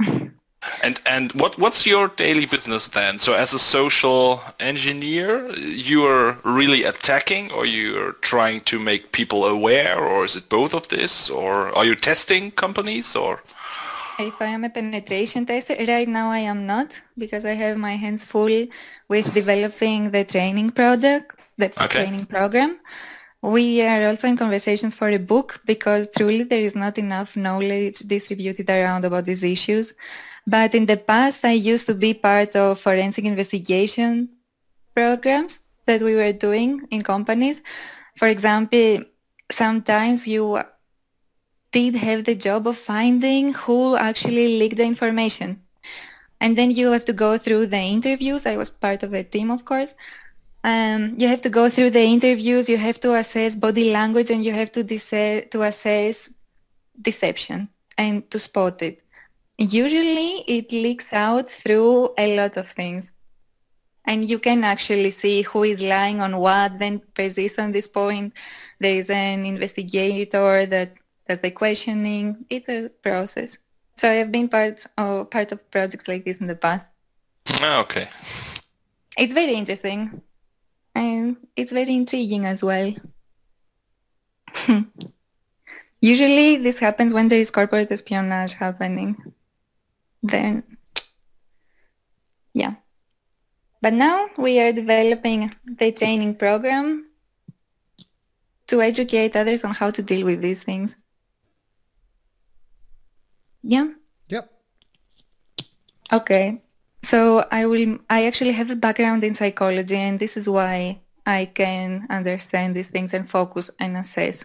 [0.80, 3.18] And and what what's your daily business then?
[3.18, 9.44] So as a social engineer, you are really attacking, or you're trying to make people
[9.44, 13.42] aware, or is it both of this, or are you testing companies, or?
[14.18, 17.96] If I am a penetration tester, right now I am not because I have my
[17.96, 18.66] hands full
[19.08, 22.04] with developing the training product, the okay.
[22.04, 22.78] training program.
[23.40, 28.00] We are also in conversations for a book because truly there is not enough knowledge
[28.00, 29.94] distributed around about these issues.
[30.46, 34.28] But in the past, I used to be part of forensic investigation
[34.94, 37.62] programs that we were doing in companies.
[38.18, 39.04] For example,
[39.50, 40.60] sometimes you
[41.72, 45.60] did have the job of finding who actually leaked the information.
[46.40, 48.46] And then you have to go through the interviews.
[48.46, 49.94] I was part of a team, of course.
[50.64, 52.68] Um, you have to go through the interviews.
[52.68, 56.30] You have to assess body language, and you have to, dise- to assess
[57.00, 59.02] deception and to spot it.
[59.58, 63.12] Usually it leaks out through a lot of things.
[64.04, 68.34] And you can actually see who is lying on what, then persist on this point.
[68.80, 70.94] There is an investigator that
[71.32, 72.44] does the questioning.
[72.50, 73.58] It's a process.
[73.96, 76.86] So I've been part of, part of projects like this in the past.
[77.46, 78.08] Ah, okay.
[79.18, 80.22] It's very interesting.
[80.94, 82.94] And it's very intriguing as well.
[86.00, 89.16] Usually this happens when there is corporate espionage happening
[90.22, 90.62] then
[92.54, 92.74] yeah.
[93.80, 97.06] But now we are developing the training program
[98.68, 100.96] to educate others on how to deal with these things.
[103.62, 103.92] Yeah.
[104.28, 104.50] Yep.
[106.12, 106.60] Okay.
[107.02, 111.46] So I will I actually have a background in psychology and this is why I
[111.46, 114.44] can understand these things and focus and assess.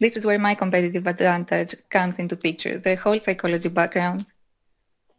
[0.00, 4.24] This is where my competitive advantage comes into picture, the whole psychology background.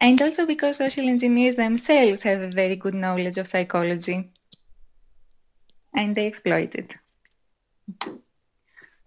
[0.01, 4.31] And also because social engineers themselves have a very good knowledge of psychology.
[5.93, 6.95] and they exploit it.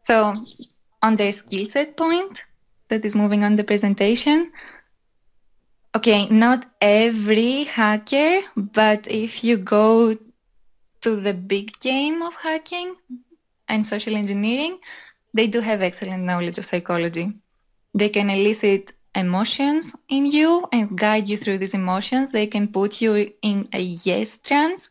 [0.05, 0.35] So
[1.03, 2.45] on their skill set point
[2.93, 4.51] that is moving on the presentation,
[5.97, 10.17] okay, not every hacker, but if you go
[11.01, 12.95] to the big game of hacking
[13.69, 14.79] and social engineering,
[15.33, 17.33] they do have excellent knowledge of psychology.
[17.95, 22.31] They can elicit emotions in you and guide you through these emotions.
[22.31, 24.91] They can put you in a yes trance,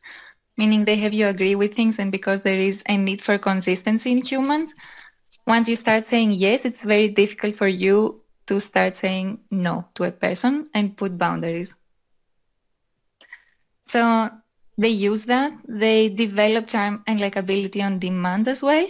[0.57, 1.99] meaning they have you agree with things.
[1.99, 4.73] And because there is a need for consistency in humans,
[5.51, 10.03] once you start saying yes, it's very difficult for you to start saying no to
[10.05, 11.75] a person and put boundaries.
[13.85, 14.29] So
[14.77, 15.51] they use that.
[15.67, 18.87] They develop charm and likability on demand as well.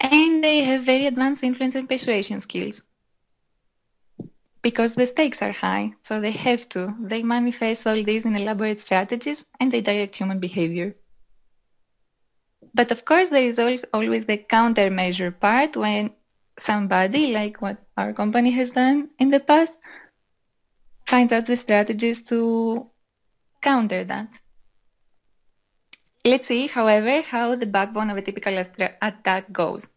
[0.00, 2.82] And they have very advanced influence and persuasion skills
[4.62, 6.94] because the stakes are high, so they have to.
[7.00, 10.96] They manifest all these in elaborate strategies and they direct human behavior.
[12.74, 16.12] But of course, there is always, always the countermeasure part when
[16.58, 19.74] somebody, like what our company has done in the past,
[21.06, 22.86] finds out the strategies to
[23.60, 24.28] counter that.
[26.24, 28.56] Let's see, however, how the backbone of a typical
[29.02, 29.88] attack goes.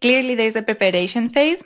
[0.00, 1.62] Clearly, there's a preparation phase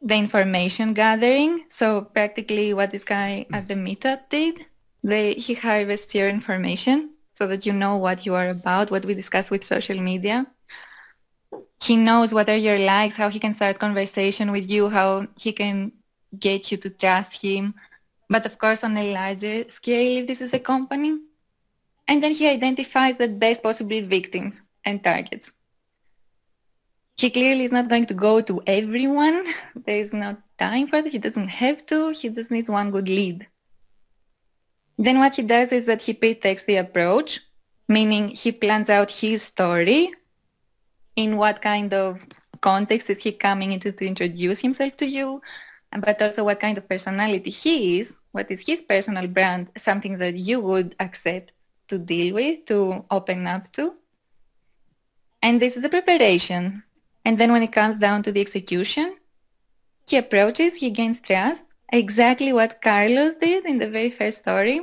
[0.00, 1.64] the information gathering.
[1.68, 4.66] So practically what this guy at the meetup did,
[5.02, 9.14] they, he harvests your information so that you know what you are about, what we
[9.14, 10.46] discussed with social media.
[11.80, 15.52] He knows what are your likes, how he can start conversation with you, how he
[15.52, 15.92] can
[16.38, 17.74] get you to trust him.
[18.28, 21.12] But of course, on a larger scale, if this is a company.
[22.08, 25.52] And then he identifies the best possible victims and targets
[27.18, 29.44] he clearly is not going to go to everyone.
[29.86, 31.12] There is no time for that.
[31.12, 32.10] He doesn't have to.
[32.10, 33.46] He just needs one good lead.
[34.98, 37.40] Then what he does is that he pretext the approach,
[37.88, 40.12] meaning he plans out his story.
[41.14, 42.26] In what kind of
[42.60, 45.40] context is he coming into to introduce himself to you?
[45.92, 48.18] But also what kind of personality he is.
[48.32, 49.68] What is his personal brand?
[49.76, 51.52] Something that you would accept
[51.88, 53.94] to deal with, to open up to.
[55.42, 56.82] And this is the preparation.
[57.24, 59.16] And then when it comes down to the execution,
[60.06, 64.80] he approaches, he gains trust, exactly what Carlos did in the very first story.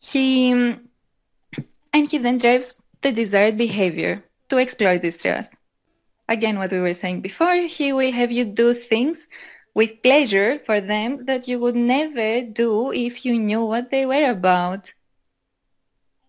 [0.00, 5.52] He and he then drives the desired behavior to exploit this trust.
[6.28, 9.28] Again, what we were saying before, he will have you do things
[9.74, 14.30] with pleasure for them that you would never do if you knew what they were
[14.30, 14.92] about.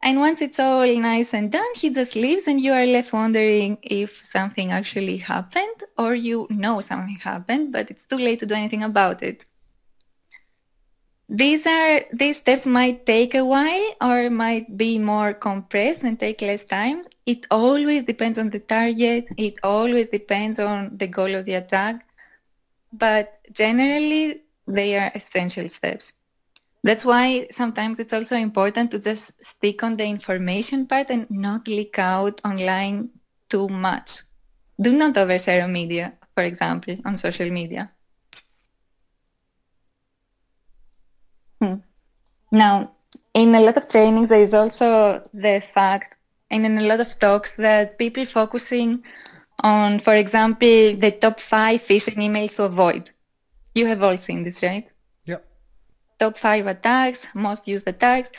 [0.03, 3.77] And once it's all nice and done, he just leaves and you are left wondering
[3.81, 8.53] if something actually happened or you know something happened, but it's too late to do
[8.53, 9.45] anything about it.
[11.29, 16.41] These are these steps might take a while or might be more compressed and take
[16.41, 17.03] less time.
[17.25, 19.29] It always depends on the target.
[19.37, 22.05] It always depends on the goal of the attack.
[22.91, 26.11] But generally, they are essential steps.
[26.83, 31.67] That's why sometimes it's also important to just stick on the information part and not
[31.67, 33.09] leak out online
[33.49, 34.21] too much.
[34.81, 37.91] Do not overshare media, for example, on social media.
[41.61, 41.75] Hmm.
[42.51, 42.91] Now,
[43.33, 46.15] in a lot of trainings, there is also the fact,
[46.51, 49.03] and in a lot of talks, that people focusing
[49.63, 53.11] on, for example, the top five phishing emails to avoid.
[53.75, 54.87] You have all seen this, right?
[56.23, 58.31] Top five attacks, most used attacks.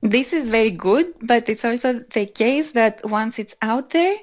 [0.00, 4.16] This is very good, but it's also the case that once it's out there,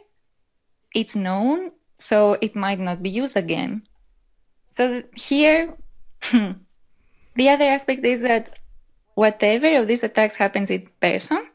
[0.95, 3.83] it's known, so it might not be used again.
[4.69, 5.75] So here,
[6.31, 8.57] the other aspect is that
[9.15, 11.45] whatever of these attacks happens in person,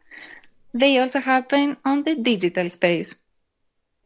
[0.75, 3.15] they also happen on the digital space.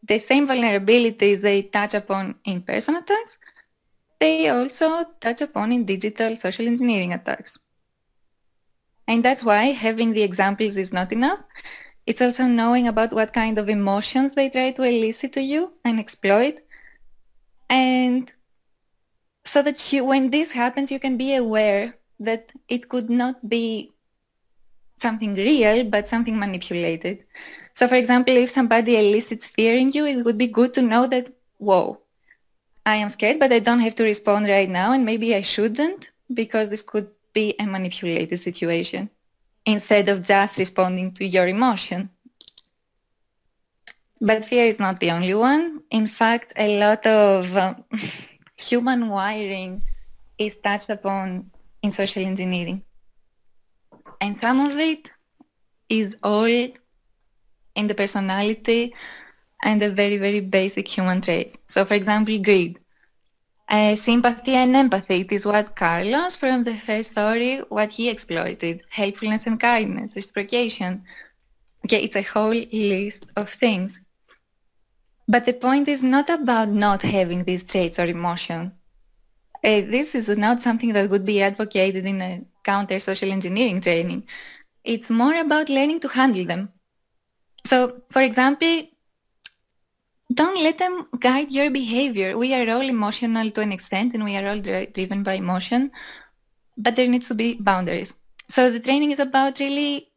[0.09, 3.39] The same vulnerabilities they touch upon in person attacks
[4.21, 7.59] they also touch upon in digital social engineering attacks.
[9.09, 11.41] And that's why having the examples is not enough.
[12.07, 15.99] It's also knowing about what kind of emotions they try to elicit to you and
[15.99, 16.57] exploit.
[17.69, 18.33] And
[19.45, 23.93] so that you, when this happens, you can be aware that it could not be
[24.99, 27.25] something real, but something manipulated.
[27.75, 31.07] So for example, if somebody elicits fear in you, it would be good to know
[31.09, 32.01] that, whoa,
[32.87, 36.13] I am scared, but I don't have to respond right now, and maybe I shouldn't
[36.33, 39.11] because this could be a manipulated situation
[39.67, 42.11] instead of just responding to your emotion.
[44.21, 45.83] But fear is not the only one.
[45.91, 47.85] In fact, a lot of um,
[48.57, 49.83] human wiring
[50.39, 51.51] is touched upon
[51.83, 52.85] in social engineering.
[54.21, 55.09] And some of it
[55.89, 58.95] is all in the personality
[59.67, 61.59] and the very, very basic human traits.
[61.69, 62.79] So, for example, greed.
[63.69, 65.21] Uh, sympathy and empathy.
[65.23, 68.83] It is what Carlos from the first story, what he exploited.
[68.91, 71.03] Helpfulness and kindness, reciprocation.
[71.85, 74.01] Okay, it's a whole list of things.
[75.29, 78.73] But the point is not about not having these traits or emotion.
[79.65, 84.27] Uh, this is not something that would be advocated in a counter social engineering training.
[84.85, 86.71] It's more about learning to handle them.
[87.65, 88.87] So, for example,
[90.33, 92.37] don't let them guide your behavior.
[92.37, 95.91] We are all emotional to an extent and we are all driven by emotion,
[96.77, 98.15] but there needs to be boundaries.
[98.49, 100.09] So the training is about really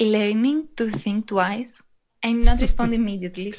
[0.00, 1.82] learning to think twice
[2.22, 3.54] and not respond immediately.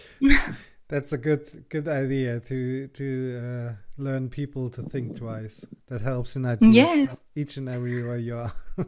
[0.88, 5.64] That's a good good idea to to uh, learn people to think twice.
[5.88, 6.64] That helps in IT.
[6.64, 7.22] Yes.
[7.36, 8.54] Each and every way you are.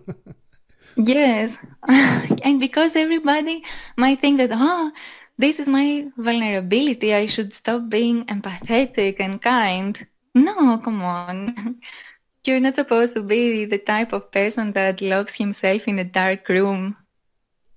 [0.95, 1.57] yes,
[1.88, 3.64] and because everybody
[3.97, 4.91] might think that oh
[5.38, 7.14] this is my vulnerability.
[7.14, 10.06] I should stop being empathetic and kind.
[10.36, 11.80] No, come on.
[12.46, 16.48] You're not supposed to be the type of person that locks himself in a dark
[16.50, 16.96] room.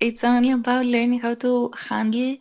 [0.01, 2.37] It's only about learning how to handle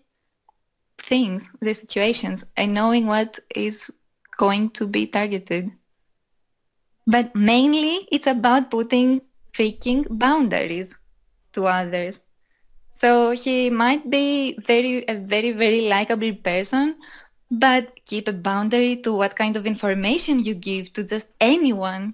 [0.98, 3.92] things, the situations, and knowing what is
[4.38, 5.72] going to be targeted.
[7.08, 9.22] But mainly, it's about putting
[9.54, 10.98] freaking boundaries
[11.54, 12.23] to others.
[13.04, 16.96] So he might be very a very very likable person,
[17.52, 22.14] but keep a boundary to what kind of information you give to just anyone,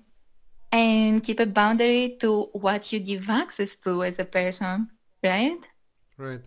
[0.71, 4.89] and keep a boundary to what you give access to as a person,
[5.23, 5.61] right?
[6.17, 6.41] Right.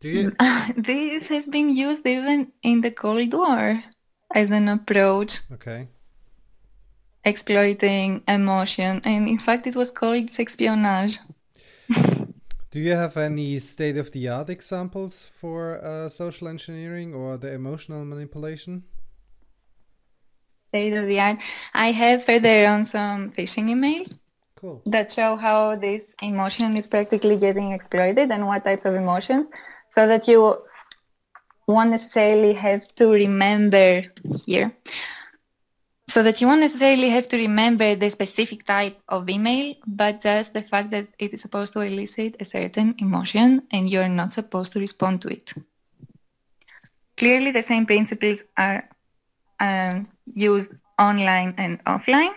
[0.00, 0.36] Do you...
[0.76, 3.82] this has been used even in the Cold War
[4.34, 5.40] as an approach.
[5.50, 5.88] Okay.
[7.24, 11.16] Exploiting emotion, and in fact, it was called espionage.
[12.70, 17.52] Do you have any state of the art examples for uh, social engineering or the
[17.52, 18.84] emotional manipulation?
[20.68, 21.38] State of the art.
[21.74, 24.16] I have further on some phishing emails.
[24.54, 24.82] Cool.
[24.86, 29.46] That show how this emotion is practically getting exploited and what types of emotions,
[29.88, 30.62] so that you
[31.66, 34.04] won't necessarily have to remember
[34.46, 34.72] here
[36.10, 40.52] so that you won't necessarily have to remember the specific type of email, but just
[40.52, 44.72] the fact that it is supposed to elicit a certain emotion and you're not supposed
[44.72, 45.52] to respond to it.
[47.16, 48.88] Clearly, the same principles are
[49.60, 52.34] um, used online and offline.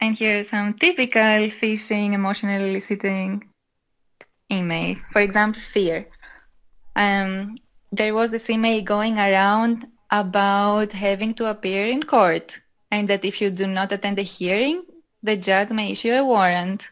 [0.00, 3.48] And here are some typical phishing, emotional eliciting
[4.50, 4.98] emails.
[5.12, 6.06] For example, fear.
[6.94, 7.56] Um,
[7.90, 9.86] there was this email going around
[10.20, 12.60] about having to appear in court
[12.90, 14.84] and that if you do not attend the hearing,
[15.22, 16.88] the judge may issue a warrant.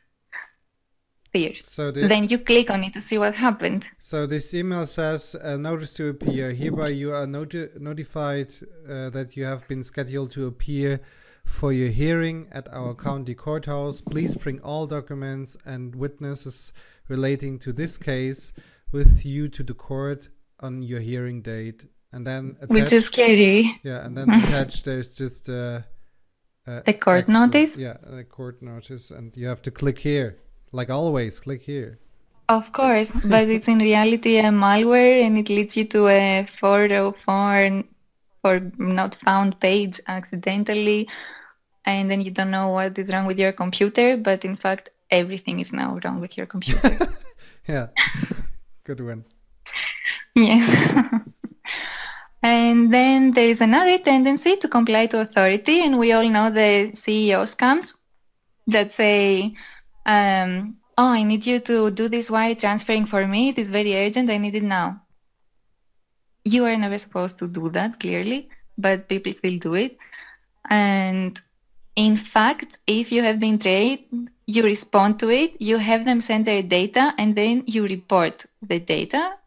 [1.62, 3.87] So the, then you click on it to see what happened.
[3.99, 6.53] So this email says, uh, "Notice to appear.
[6.53, 8.53] Hereby, you are noti- notified
[8.87, 11.01] uh, that you have been scheduled to appear
[11.47, 14.03] for your hearing at our county courthouse.
[14.03, 16.73] Please bring all documents and witnesses
[17.09, 18.53] relating to this case
[18.93, 20.29] with you to the court
[20.61, 23.81] on your hearing date and then attached, which is scary.
[23.83, 25.85] Yeah, and then attached there's just a,
[26.67, 27.77] a the court notice.
[27.77, 30.39] Yeah, the court notice, and you have to click here,
[30.73, 31.41] like always.
[31.41, 31.99] Click here.
[32.49, 37.85] Of course, but it's in reality a malware, and it leads you to a 404
[38.45, 41.09] or not found page accidentally,
[41.85, 45.61] and then you don't know what is wrong with your computer, but in fact everything
[45.61, 46.99] is now wrong with your computer.
[47.69, 47.89] yeah,
[48.85, 49.25] good one.
[50.35, 51.21] Yes.
[52.43, 56.90] And then there is another tendency to comply to authority, and we all know the
[56.93, 57.95] CEO scams
[58.66, 59.55] that say,
[60.07, 63.51] um, "Oh, I need you to do this wire transferring for me.
[63.51, 64.28] It is very urgent.
[64.28, 65.03] I need it now."
[66.45, 69.97] You are never supposed to do that, clearly, but people still do it.
[70.68, 71.40] And
[71.95, 76.47] in fact, if you have been trained, you respond to it, you have them send
[76.47, 79.38] their data, and then you report the data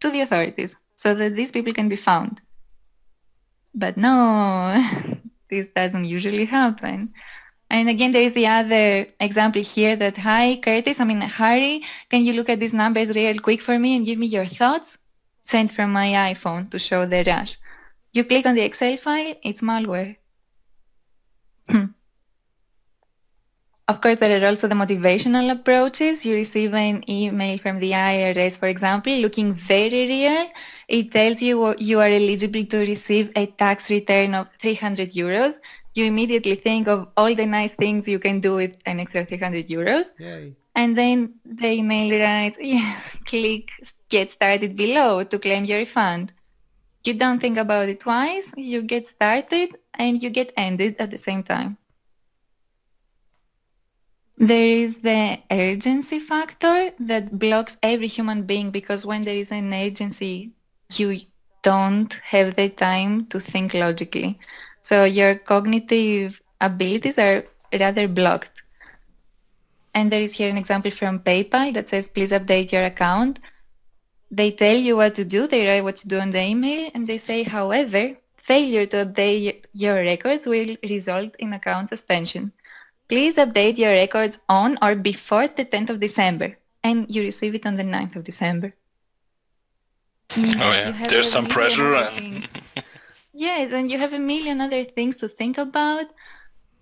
[0.00, 2.40] to the authorities so that these people can be found.
[3.72, 4.74] But no,
[5.48, 7.14] this doesn't usually happen.
[7.70, 11.84] And again, there is the other example here that, hi, Curtis, I'm in a hurry.
[12.10, 14.98] Can you look at these numbers real quick for me and give me your thoughts?
[15.44, 17.56] Sent from my iPhone to show the rush.
[18.12, 20.16] You click on the Excel file, it's malware.
[23.88, 26.22] Of course, there are also the motivational approaches.
[26.22, 30.50] You receive an email from the IRS, for example, looking very real.
[30.88, 35.60] It tells you you are eligible to receive a tax return of 300 euros.
[35.94, 39.68] You immediately think of all the nice things you can do with an extra 300
[39.68, 40.12] euros.
[40.18, 40.54] Yay.
[40.74, 43.70] And then the email writes, yeah, click
[44.10, 46.32] get started below to claim your refund.
[47.04, 51.18] You don't think about it twice, you get started and you get ended at the
[51.18, 51.78] same time.
[54.40, 59.74] There is the urgency factor that blocks every human being because when there is an
[59.74, 60.52] urgency,
[60.94, 61.22] you
[61.62, 64.38] don't have the time to think logically.
[64.80, 67.44] So your cognitive abilities are
[67.80, 68.52] rather blocked.
[69.92, 73.40] And there is here an example from PayPal that says, please update your account.
[74.30, 77.08] They tell you what to do, they write what to do on the email, and
[77.08, 82.52] they say, however, failure to update your records will result in account suspension.
[83.08, 87.64] Please update your records on or before the 10th of December, and you receive it
[87.64, 88.74] on the 9th of December.
[90.30, 90.60] Mm-hmm.
[90.60, 91.94] Oh yeah, there's some pressure.
[91.94, 92.46] And...
[93.32, 96.04] yes, and you have a million other things to think about.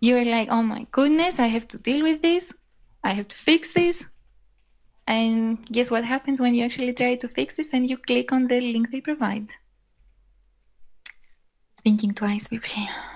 [0.00, 2.52] You're like, oh my goodness, I have to deal with this.
[3.04, 4.04] I have to fix this.
[5.06, 8.48] And guess what happens when you actually try to fix this and you click on
[8.48, 9.48] the link they provide?
[11.84, 12.68] Thinking twice, people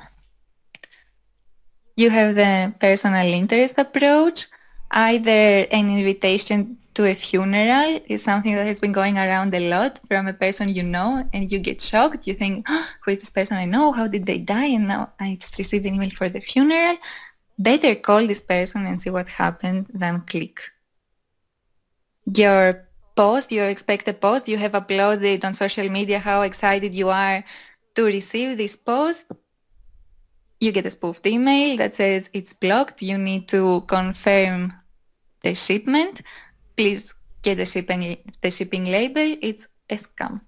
[2.01, 4.47] you have the personal interest approach.
[4.91, 10.01] Either an invitation to a funeral is something that has been going around a lot
[10.09, 12.27] from a person you know and you get shocked.
[12.27, 13.93] You think, oh, who is this person I know?
[13.93, 14.71] How did they die?
[14.77, 16.97] And now I just received an email for the funeral.
[17.59, 20.61] Better call this person and see what happened than click.
[22.35, 27.45] Your post, your expected post, you have uploaded on social media how excited you are
[27.95, 29.25] to receive this post
[30.61, 33.03] you get a spoofed email that says it's blocked.
[33.03, 34.73] You need to confirm
[35.43, 36.23] the shipment.
[36.77, 39.37] Please get the shipping, the shipping label.
[39.41, 40.43] It's a scam.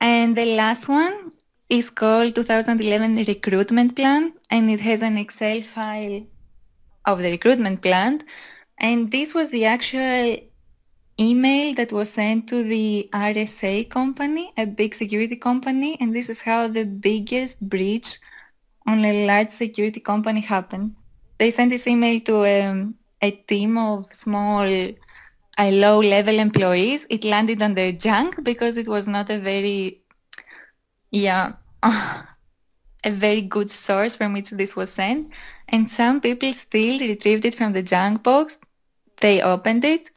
[0.00, 1.32] And the last one
[1.68, 6.26] is called 2011 recruitment plan and it has an Excel file
[7.06, 8.22] of the recruitment plan.
[8.78, 10.36] And this was the actual
[11.18, 16.40] email that was sent to the RSA company, a big security company, and this is
[16.40, 18.18] how the biggest breach
[18.86, 20.94] on a large security company happened.
[21.38, 27.06] They sent this email to um, a team of small, uh, low-level employees.
[27.10, 30.02] It landed on their junk because it was not a very,
[31.10, 31.52] yeah,
[31.82, 32.26] a
[33.10, 35.30] very good source from which this was sent.
[35.68, 38.58] And some people still retrieved it from the junk box.
[39.20, 40.10] They opened it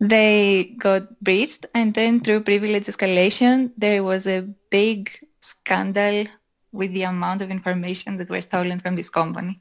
[0.00, 6.26] they got breached and then through privilege escalation there was a big scandal
[6.72, 9.60] with the amount of information that were stolen from this company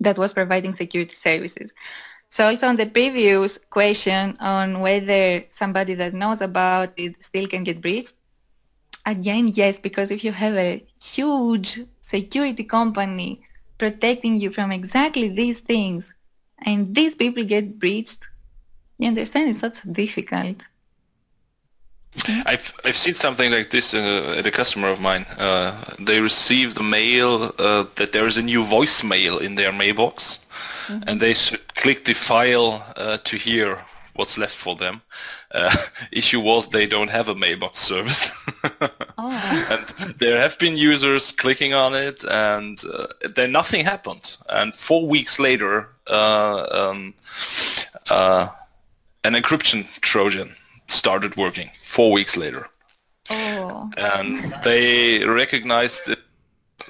[0.00, 1.72] that was providing security services.
[2.30, 7.64] So also on the previous question on whether somebody that knows about it still can
[7.64, 8.12] get breached,
[9.06, 13.40] again, yes, because if you have a huge security company
[13.78, 16.14] protecting you from exactly these things
[16.66, 18.27] and these people get breached,
[18.98, 20.56] you understand it's not so difficult.
[22.26, 25.24] I've I've seen something like this uh, at a customer of mine.
[25.38, 30.40] Uh, they received a mail uh, that there is a new voicemail in their mailbox,
[30.86, 31.08] mm-hmm.
[31.08, 33.84] and they should click the file uh, to hear
[34.14, 35.00] what's left for them.
[35.52, 35.76] Uh,
[36.12, 38.30] issue was they don't have a mailbox service,
[39.18, 39.66] oh.
[39.70, 44.36] and there have been users clicking on it, and uh, then nothing happened.
[44.48, 47.14] And four weeks later, um,
[49.28, 50.54] an encryption trojan
[50.86, 52.66] started working four weeks later.
[53.30, 53.90] Oh.
[53.98, 56.20] And they recognized it.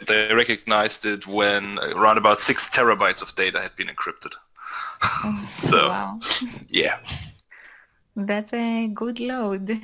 [0.06, 4.34] They recognized it when around about six terabytes of data had been encrypted.
[5.02, 6.20] Oh, so, wow.
[6.68, 6.98] yeah.
[8.14, 9.80] That's a good load.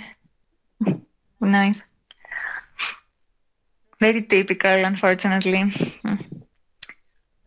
[1.41, 1.83] nice.
[4.01, 5.63] Very typical, unfortunately.
[6.05, 6.15] Hmm.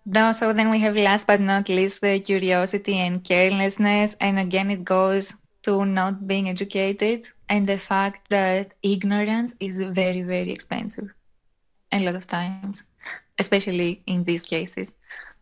[0.09, 4.15] No, so then we have last but not least the curiosity and carelessness.
[4.21, 5.33] And again, it goes
[5.63, 11.09] to not being educated and the fact that ignorance is very, very expensive
[11.91, 12.83] a lot of times,
[13.37, 14.93] especially in these cases.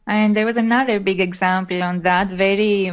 [0.08, 2.92] And there was another big example on that, very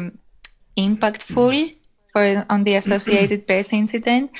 [0.76, 1.74] impactful
[2.12, 4.30] for on the Associated Press incident.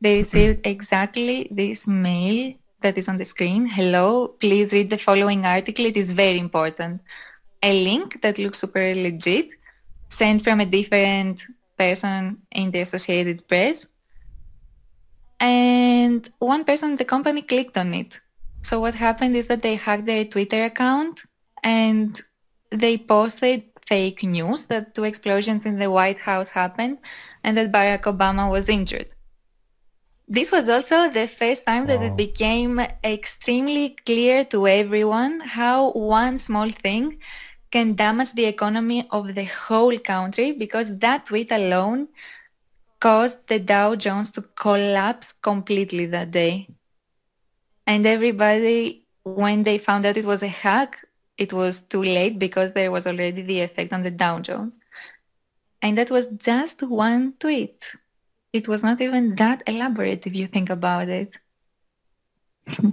[0.00, 3.66] They received exactly this mail that is on the screen.
[3.66, 5.84] Hello, please read the following article.
[5.84, 7.00] It is very important.
[7.62, 9.52] A link that looks super legit,
[10.08, 11.42] sent from a different
[11.78, 13.86] person in the Associated Press.
[15.40, 18.20] And one person in the company clicked on it.
[18.62, 21.22] So what happened is that they hacked their Twitter account
[21.62, 22.20] and
[22.70, 26.98] they posted fake news that two explosions in the White House happened
[27.42, 29.08] and that Barack Obama was injured.
[30.30, 31.96] This was also the first time wow.
[31.98, 37.18] that it became extremely clear to everyone how one small thing
[37.72, 42.08] can damage the economy of the whole country because that tweet alone
[43.00, 46.68] caused the Dow Jones to collapse completely that day.
[47.86, 50.98] And everybody, when they found out it was a hack,
[51.38, 54.78] it was too late because there was already the effect on the Dow Jones.
[55.82, 57.84] And that was just one tweet.
[58.52, 61.32] It was not even that elaborate if you think about it.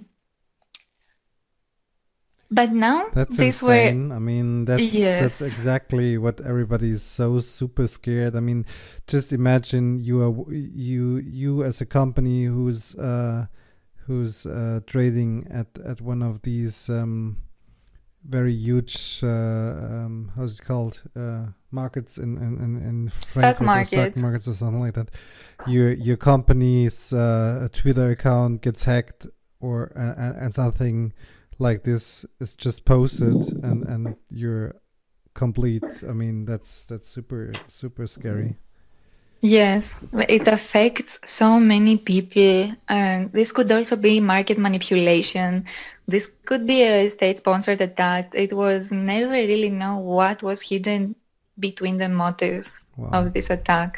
[2.51, 4.09] but now that's insane.
[4.09, 4.15] Were...
[4.15, 5.21] I mean, that's yes.
[5.21, 8.35] that's exactly what everybody is so super scared.
[8.35, 8.65] I mean,
[9.07, 13.47] just imagine you are you you as a company who's uh,
[14.05, 17.37] who's uh, trading at at one of these um,
[18.27, 23.61] very huge uh, um, how's it called uh, markets in in in, in Frankfurt stock,
[23.61, 24.11] market.
[24.11, 25.09] stock markets or something like that.
[25.65, 29.27] Your your company's uh, Twitter account gets hacked
[29.59, 31.13] or and something
[31.59, 34.75] like this is just posted and and you're
[35.33, 38.57] complete i mean that's that's super super scary
[39.41, 39.95] yes
[40.27, 45.65] it affects so many people and this could also be market manipulation.
[46.07, 51.15] This could be a state sponsored attack it was never really know what was hidden
[51.59, 53.09] between the motives wow.
[53.13, 53.97] of this attack.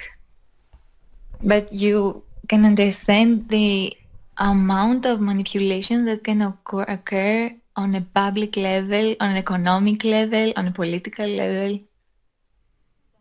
[1.44, 3.96] But you can understand the
[4.38, 10.52] amount of manipulation that can occur, occur on a public level, on an economic level,
[10.56, 11.80] on a political level,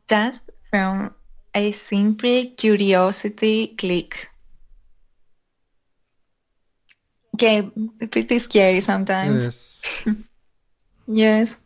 [0.08, 0.40] just
[0.70, 1.14] from
[1.58, 4.28] a simple curiosity click.
[7.34, 7.70] Okay,
[8.10, 9.42] pretty scary sometimes.
[9.42, 9.82] Yes.
[11.06, 11.56] yes.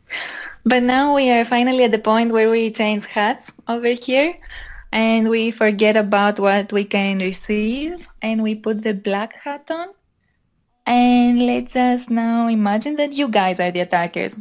[0.65, 4.37] But now we are finally at the point where we change hats over here
[4.93, 9.89] and we forget about what we can receive and we put the black hat on
[10.87, 14.37] and let's just now imagine that you guys are the attackers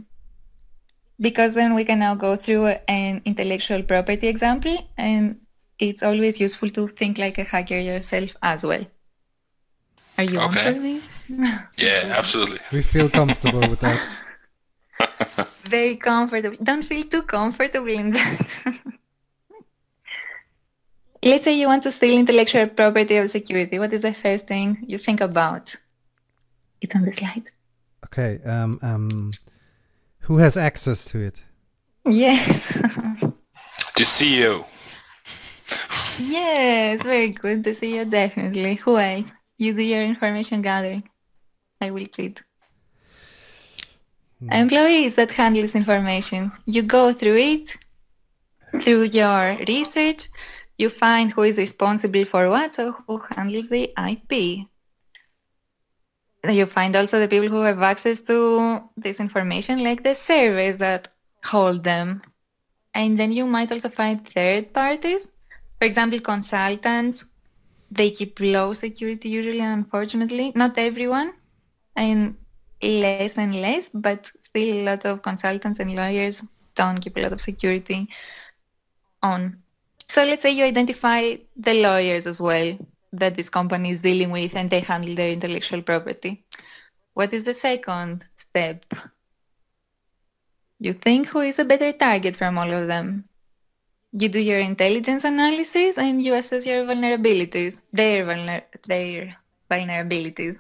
[1.19, 5.40] because then we can now go through an intellectual property example and
[5.89, 8.86] it's always useful to think like a hacker yourself as well
[10.17, 11.01] are you okay.
[11.77, 14.01] yeah absolutely we feel comfortable with that
[15.63, 18.41] very comfortable don't feel too comfortable in that
[21.23, 23.77] Let's say you want to steal intellectual property of security.
[23.77, 25.75] What is the first thing you think about?
[26.82, 27.51] It's on the slide.
[28.05, 28.39] Okay.
[28.43, 29.34] Um, um,
[30.21, 31.43] who has access to it?
[32.05, 32.65] Yes.
[33.95, 34.65] the CEO.
[36.22, 37.63] Yes, very good.
[37.63, 38.76] to see you definitely.
[38.76, 39.32] Who else?
[39.57, 41.03] You do your information gathering.
[41.82, 42.41] I will cheat.
[44.39, 44.51] Hmm.
[44.51, 46.51] Employees that handles information.
[46.65, 47.78] You go through it,
[48.82, 50.30] through your research,
[50.78, 54.67] you find who is responsible for what, so who handles the IP.
[56.49, 61.07] You find also the people who have access to this information, like the servers that
[61.45, 62.22] hold them.
[62.93, 65.28] And then you might also find third parties.
[65.82, 67.25] For example, consultants.
[67.89, 70.51] They keep low security usually, unfortunately.
[70.53, 71.34] Not everyone,
[71.95, 72.38] and
[72.84, 76.43] less and less, but still a lot of consultants and lawyers
[76.75, 78.09] don't keep a lot of security
[79.23, 79.57] on.
[80.07, 82.77] So let's say you identify the lawyers as well
[83.13, 86.45] that this company is dealing with and they handle their intellectual property.
[87.15, 88.86] What is the second step?
[90.79, 93.25] You think who is a better target from all of them.
[94.14, 99.38] You do your intelligence analysis and you assess your vulnerabilities, their, vulner- their
[99.70, 100.57] vulnerabilities.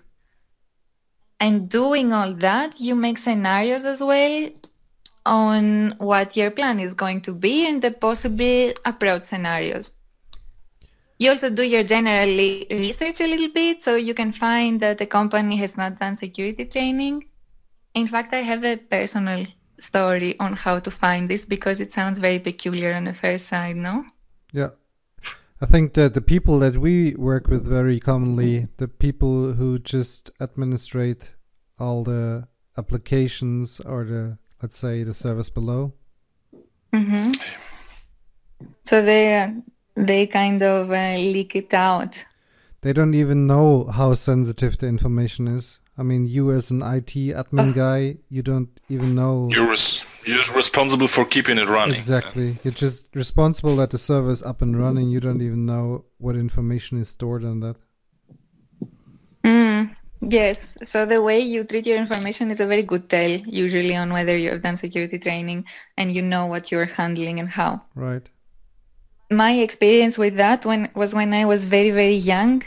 [1.39, 4.49] And doing all that, you make scenarios as well
[5.25, 9.91] on what your plan is going to be and the possible approach scenarios.
[11.19, 12.27] You also do your general
[12.71, 16.65] research a little bit so you can find that the company has not done security
[16.65, 17.25] training.
[17.93, 19.45] In fact, I have a personal
[19.81, 23.75] story on how to find this because it sounds very peculiar on the first sight,
[23.75, 24.05] no?
[24.51, 24.69] Yeah.
[25.61, 30.31] I think that the people that we work with very commonly, the people who just
[30.39, 31.35] administrate
[31.79, 35.93] all the applications or the let's say the service below.
[36.93, 37.31] Mm-hmm.
[38.85, 39.53] So they
[39.95, 42.23] they kind of uh, leak it out.
[42.81, 45.79] They don't even know how sensitive the information is.
[45.97, 49.49] I mean, you as an IT admin guy, you don't even know.
[49.51, 51.93] You're res- you're responsible for keeping it running.
[51.93, 52.57] Exactly.
[52.63, 55.09] You're just responsible that the server is up and running.
[55.09, 57.75] You don't even know what information is stored on that.
[59.43, 59.95] Mm.
[60.21, 60.77] Yes.
[60.83, 64.37] So the way you treat your information is a very good tell, usually on whether
[64.37, 65.65] you have done security training
[65.97, 67.81] and you know what you're handling and how.
[67.95, 68.27] Right.
[69.29, 72.63] My experience with that when was when I was very very young,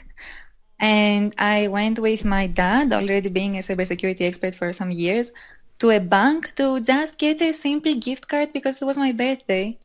[0.85, 5.33] and I went with my dad, already being a cybersecurity expert for some years.
[5.81, 9.79] to a bank to just get a simple gift card because it was my birthday.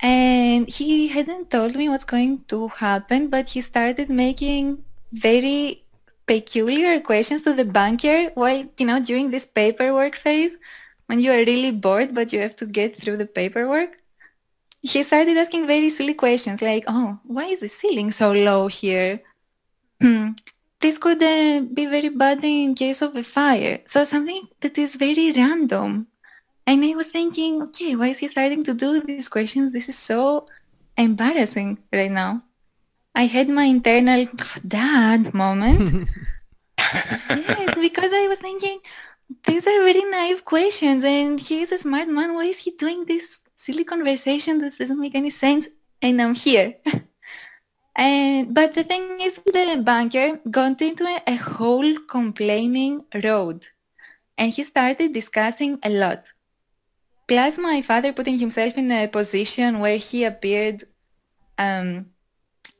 [0.00, 5.84] And he hadn't told me what's going to happen, but he started making very
[6.26, 10.58] peculiar questions to the banker while, you know, during this paperwork phase
[11.06, 13.98] when you are really bored but you have to get through the paperwork.
[14.82, 19.22] He started asking very silly questions like, oh, why is the ceiling so low here?
[20.00, 23.80] This could uh, be very bad in case of a fire.
[23.86, 26.06] So something that is very random.
[26.66, 29.72] And I was thinking, okay, why is he starting to do these questions?
[29.72, 30.46] This is so
[30.96, 32.42] embarrassing right now.
[33.14, 34.26] I had my internal
[34.68, 36.08] dad moment.
[36.78, 38.80] yes, because I was thinking,
[39.44, 42.34] these are very naive questions and he's a smart man.
[42.34, 45.68] Why is he doing this silly conversation This doesn't make any sense?
[46.00, 46.76] And I'm here.
[47.98, 53.66] and but the thing is the banker got into a, a whole complaining road
[54.38, 56.26] and he started discussing a lot.
[57.28, 60.84] Plus my father putting himself in a position where he appeared
[61.58, 62.06] um,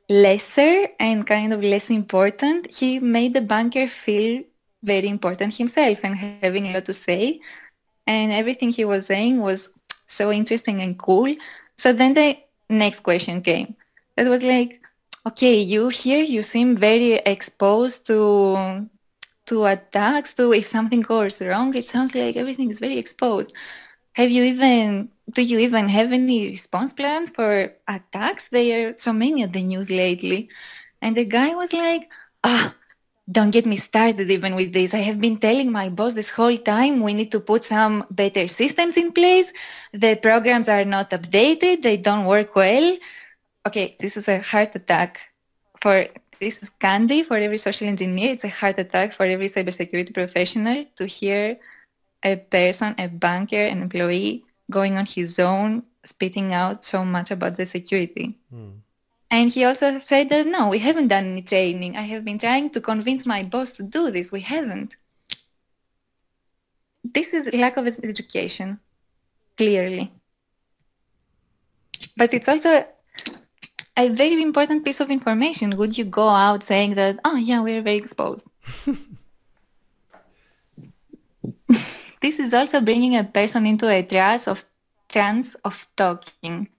[0.09, 4.43] lesser and kind of less important, he made the banker feel
[4.83, 7.21] very important himself and having a lot to say.
[7.87, 9.69] And everything he was saying was
[10.05, 11.35] so interesting and cool.
[11.77, 12.37] So then the
[12.69, 13.75] next question came.
[14.15, 14.78] That was like,
[15.29, 18.89] okay, you here, you seem very exposed to
[19.47, 23.51] to attacks, to if something goes wrong, it sounds like everything is very exposed.
[24.13, 28.49] Have you even do you even have any response plans for attacks?
[28.49, 30.49] There are so many at the news lately.
[31.01, 32.09] And the guy was like,
[32.43, 32.75] ah,
[33.31, 34.93] don't get me started even with this.
[34.93, 38.47] I have been telling my boss this whole time we need to put some better
[38.47, 39.53] systems in place.
[39.93, 41.83] The programs are not updated.
[41.83, 42.97] They don't work well.
[43.67, 45.19] Okay, this is a heart attack
[45.81, 46.07] for
[46.39, 48.33] this is candy for every social engineer.
[48.33, 51.57] It's a heart attack for every cybersecurity professional to hear
[52.23, 57.57] a person, a banker, an employee going on his own, spitting out so much about
[57.57, 58.37] the security.
[58.53, 58.79] Mm.
[59.31, 61.97] And he also said that no, we haven't done any training.
[61.97, 64.31] I have been trying to convince my boss to do this.
[64.31, 64.95] We haven't.
[67.03, 68.79] This is lack of education,
[69.57, 70.11] clearly.
[72.17, 72.85] But it's also
[73.99, 75.77] a very important piece of information.
[75.77, 78.47] Would you go out saying that, oh yeah, we're very exposed?
[82.21, 84.63] this is also bringing a person into a trance of
[85.09, 86.69] trance of talking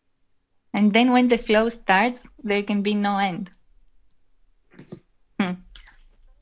[0.73, 3.51] and then when the flow starts, there can be no end.
[5.39, 5.55] Hmm.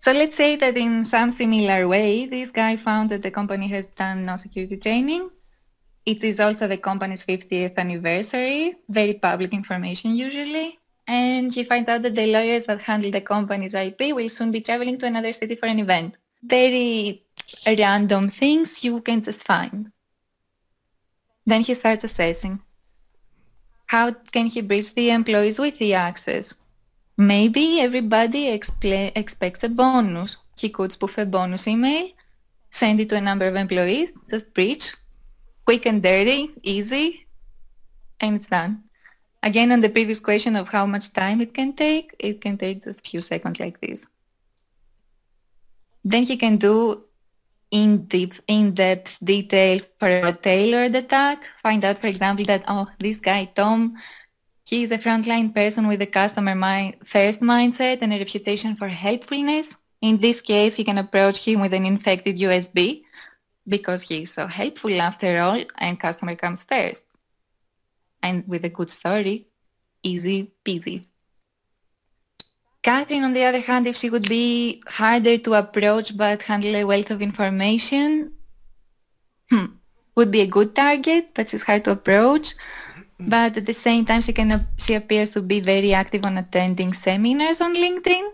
[0.00, 3.86] So let's say that in some similar way, this guy found that the company has
[3.86, 5.30] done no security training.
[6.08, 10.78] It is also the company's 50th anniversary, very public information usually.
[11.06, 14.62] And he finds out that the lawyers that handle the company's IP will soon be
[14.62, 16.16] traveling to another city for an event.
[16.42, 17.24] Very
[17.66, 19.92] random things you can just find.
[21.44, 22.60] Then he starts assessing.
[23.86, 26.54] How can he bridge the employees with the access?
[27.18, 30.38] Maybe everybody expects a bonus.
[30.56, 32.08] He could spoof a bonus email,
[32.70, 34.94] send it to a number of employees, just breach,
[35.68, 37.26] quick and dirty, easy,
[38.20, 38.84] and it's done.
[39.42, 42.84] Again, on the previous question of how much time it can take, it can take
[42.84, 44.06] just a few seconds like this.
[46.02, 47.04] Then he can do
[47.70, 51.42] in deep, in-depth detail for a tailored attack.
[51.62, 53.94] Find out, for example, that, oh, this guy, Tom,
[54.64, 59.76] he's a frontline person with a customer mind, first mindset and a reputation for helpfulness.
[60.00, 63.02] In this case, he can approach him with an infected USB
[63.68, 67.04] because he's so helpful after all and customer comes first.
[68.22, 69.46] And with a good story,
[70.02, 71.04] easy peasy.
[72.82, 76.84] Catherine, on the other hand, if she would be harder to approach but handle a
[76.84, 78.32] wealth of information,
[79.50, 79.66] hmm,
[80.14, 82.54] would be a good target, but she's hard to approach.
[83.20, 86.92] But at the same time, she can she appears to be very active on attending
[86.92, 88.30] seminars on LinkedIn,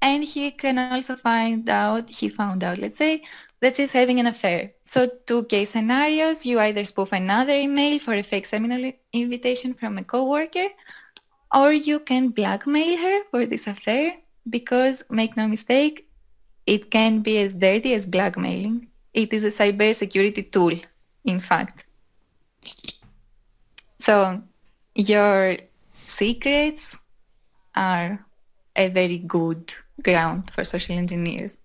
[0.00, 3.22] and he can also find out he found out, let's say,
[3.62, 4.72] that she's having an affair.
[4.84, 9.96] So two case scenarios: you either spoof another email for a fake seminar invitation from
[9.96, 10.68] a coworker,
[11.54, 14.16] or you can blackmail her for this affair
[14.50, 16.08] because, make no mistake,
[16.66, 18.88] it can be as dirty as blackmailing.
[19.14, 20.74] It is a cybersecurity tool,
[21.24, 21.84] in fact.
[23.98, 24.42] So
[24.94, 25.56] your
[26.06, 26.98] secrets
[27.76, 28.26] are
[28.74, 31.61] a very good ground for social engineers.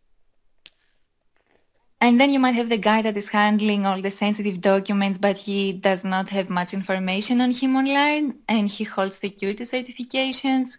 [2.01, 5.37] And then you might have the guy that is handling all the sensitive documents, but
[5.37, 10.77] he does not have much information on him online, and he holds security certifications.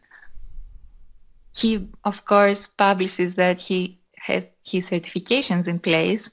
[1.55, 6.31] He, of course, publishes that he has his certifications in place,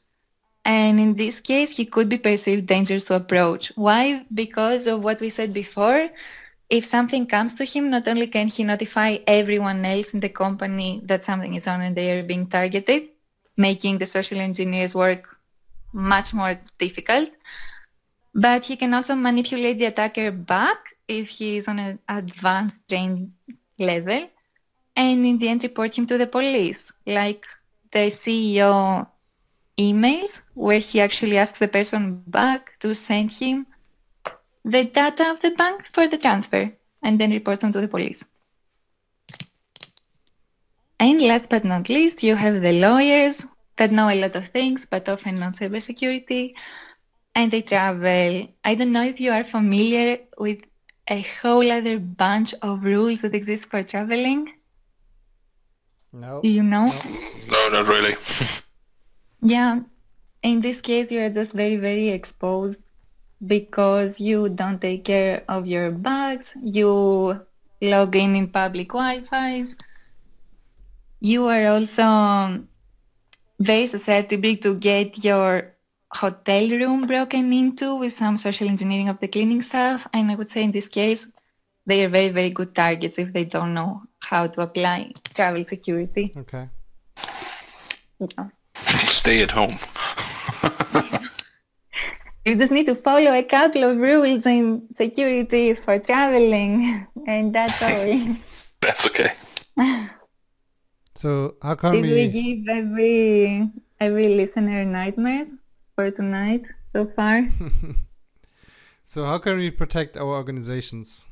[0.66, 3.72] And in this case, he could be perceived dangerous to approach.
[3.76, 4.26] Why?
[4.34, 6.10] Because of what we said before.
[6.70, 11.02] If something comes to him, not only can he notify everyone else in the company
[11.06, 13.10] that something is on and they are being targeted,
[13.58, 15.38] making the social engineers work
[15.93, 17.30] much more difficult,
[18.34, 20.78] but he can also manipulate the attacker back
[21.08, 23.32] if he is on an advanced trained
[23.80, 24.28] level.
[24.97, 27.45] And in the end report him to the police, like
[27.91, 29.08] the CEO
[29.78, 33.66] emails where he actually asks the person back to send him
[34.64, 36.72] the data of the bank for the transfer
[37.03, 38.24] and then reports them to the police.
[41.00, 43.46] And last but not least, you have the lawyers
[43.78, 46.54] that know a lot of things, but often not cybersecurity,
[47.36, 48.48] and they travel.
[48.64, 50.60] I don't know if you are familiar with
[51.10, 54.54] a whole other bunch of rules that exist for traveling.
[56.14, 56.41] No.
[56.41, 56.93] Do you know?
[57.50, 58.16] No, not really.
[59.41, 59.82] Yeah,
[60.41, 62.80] in this case, you are just very, very exposed
[63.46, 67.46] because you don't take care of your bags, you
[67.80, 69.76] log in in public Wi-Fi's.
[71.26, 72.69] You are also um,
[73.59, 75.73] very susceptible to get your
[76.13, 80.07] hotel room broken into with some social engineering of the cleaning staff.
[80.13, 81.26] And I would say in this case,
[81.88, 86.32] they are very, very good targets if they don't know how to apply travel security.
[86.38, 86.69] Okay.
[88.19, 88.49] Yeah.
[89.09, 89.80] Stay at home.
[92.45, 97.82] you just need to follow a couple of rules in security for traveling, and that's
[97.82, 98.36] all.
[98.82, 99.34] That's okay.
[101.16, 102.28] So how come Did we we?
[102.28, 105.53] give every every listener nightmares
[105.95, 107.47] for tonight so far?
[109.03, 111.26] So how can we protect our organizations?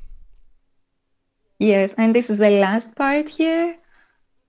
[1.58, 3.76] Yes, and this is the last part here.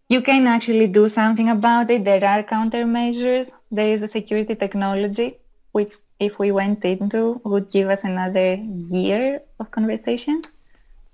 [0.09, 2.05] You can actually do something about it.
[2.05, 3.51] There are countermeasures.
[3.71, 5.39] There is a security technology,
[5.73, 10.43] which if we went into would give us another year of conversation.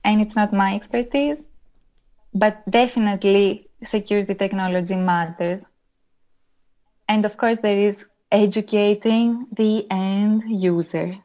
[0.05, 1.43] And it's not my expertise,
[2.34, 5.65] but definitely security technology matters.
[7.07, 11.17] And of course, there is educating the end user.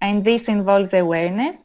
[0.00, 1.56] And this involves awareness,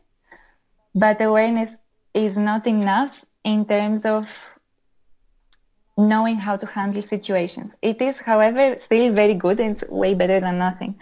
[0.95, 1.75] but awareness
[2.13, 4.27] is not enough in terms of
[5.97, 7.75] knowing how to handle situations.
[7.81, 9.59] It is, however, still very good.
[9.59, 10.95] It's way better than nothing.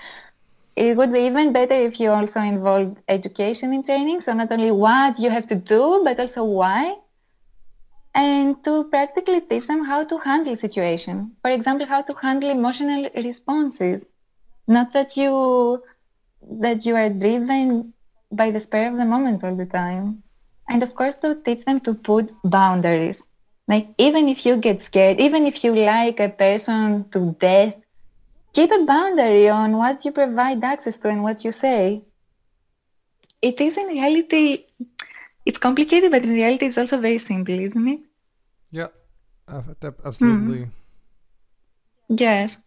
[0.75, 4.21] It would be even better if you also involved education in training.
[4.21, 6.95] So not only what you have to do, but also why.
[8.18, 11.38] And to practically teach them how to handle situation.
[11.43, 14.07] For example, how to handle emotional responses.
[14.68, 15.84] Not that you
[16.41, 17.93] that you are driven
[18.32, 20.24] by the spur of the moment all the time.
[20.68, 23.24] And of course to teach them to put boundaries.
[23.68, 27.76] Like even if you get scared, even if you like a person to death,
[28.53, 32.03] keep a boundary on what you provide access to and what you say.
[33.41, 34.65] It is in reality,
[35.45, 37.99] it's complicated, but in reality it's also very simple, isn't it?
[38.72, 38.88] Yeah,
[39.47, 40.57] that- mm-hmm.
[40.57, 40.72] absolutely.
[42.09, 42.57] Yes.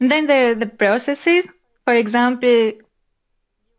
[0.00, 1.48] And then the, the processes,
[1.84, 2.72] for example,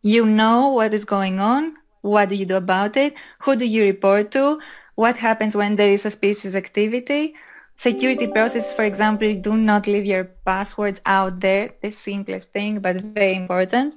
[0.02, 1.74] you know what is going on.
[2.02, 3.14] What do you do about it?
[3.40, 4.60] Who do you report to?
[4.94, 7.34] What happens when there is suspicious activity?
[7.76, 11.74] Security processes, for example, do not leave your passwords out there.
[11.82, 13.94] The simplest thing, but very important.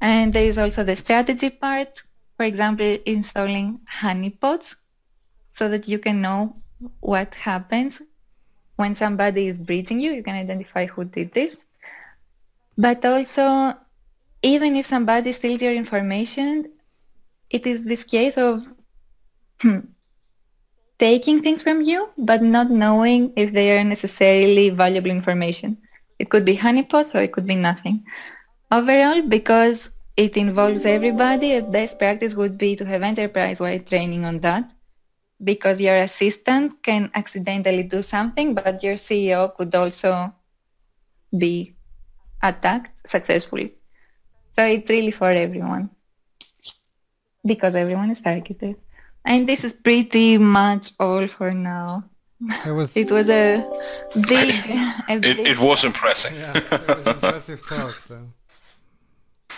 [0.00, 2.02] And there is also the strategy part.
[2.36, 4.74] For example, installing honeypots
[5.50, 6.62] so that you can know
[7.00, 8.00] what happens
[8.76, 10.12] when somebody is breaching you.
[10.12, 11.56] You can identify who did this.
[12.76, 13.74] But also,
[14.42, 16.72] even if somebody steals your information,
[17.50, 18.66] it is this case of
[20.98, 25.78] taking things from you, but not knowing if they are necessarily valuable information.
[26.18, 28.04] It could be honeypots or it could be nothing.
[28.70, 34.40] Overall, because it involves everybody, a best practice would be to have enterprise-wide training on
[34.40, 34.70] that
[35.44, 40.32] because your assistant can accidentally do something, but your CEO could also
[41.36, 41.74] be
[42.42, 43.74] attacked successfully.
[44.56, 45.90] So it's really for everyone
[47.44, 48.76] because everyone is targeted.
[49.24, 52.04] And this is pretty much all for now.
[52.66, 52.96] It was.
[53.02, 53.64] It was a
[54.28, 54.54] big,
[55.08, 56.32] a It, it was impressive.
[56.34, 58.28] yeah, it was impressive talk though.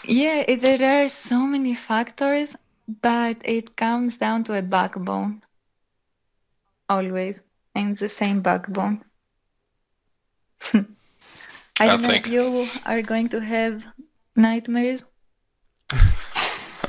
[0.05, 2.55] Yeah, it, there are so many factors,
[3.03, 5.43] but it comes down to a backbone.
[6.89, 7.41] Always.
[7.75, 9.05] And the same backbone.
[10.75, 10.85] I
[11.79, 13.85] I don't know if you are going to have
[14.35, 15.05] nightmares.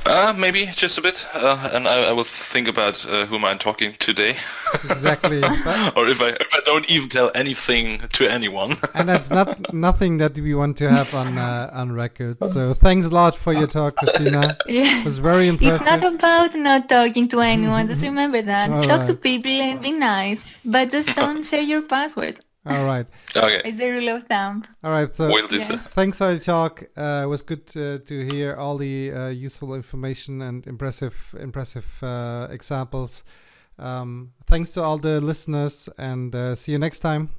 [0.08, 3.58] Uh, maybe just a bit, uh, and I, I, will think about uh, whom I'm
[3.58, 4.38] talking today.
[4.89, 5.43] exactly.
[5.43, 8.78] or if I, if I don't even tell anything to anyone.
[8.93, 12.38] and that's not nothing that we want to have on uh, on record.
[12.47, 14.58] So thanks a lot for your talk, Christina.
[14.68, 14.99] yeah.
[14.99, 15.82] It was very impressive.
[15.82, 17.86] It's not about not talking to anyone.
[17.88, 18.70] just remember that.
[18.70, 19.08] All Talk right.
[19.08, 22.39] to people and be nice, but just don't share your password.
[22.70, 23.05] All right.
[23.36, 23.61] Okay.
[23.63, 24.63] It's a rule of thumb.
[24.84, 25.13] All right.
[25.15, 25.78] So will do so.
[25.78, 26.84] Thanks for the talk.
[26.97, 32.03] Uh, it was good to, to hear all the uh, useful information and impressive impressive
[32.03, 33.24] uh, examples.
[33.80, 37.30] Um, thanks to all the listeners, and uh, see you next time.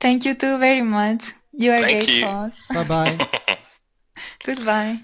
[0.00, 1.32] Thank you too very much.
[1.52, 2.50] You are Thank great you.
[2.74, 3.28] Bye bye.
[4.44, 4.98] Goodbye.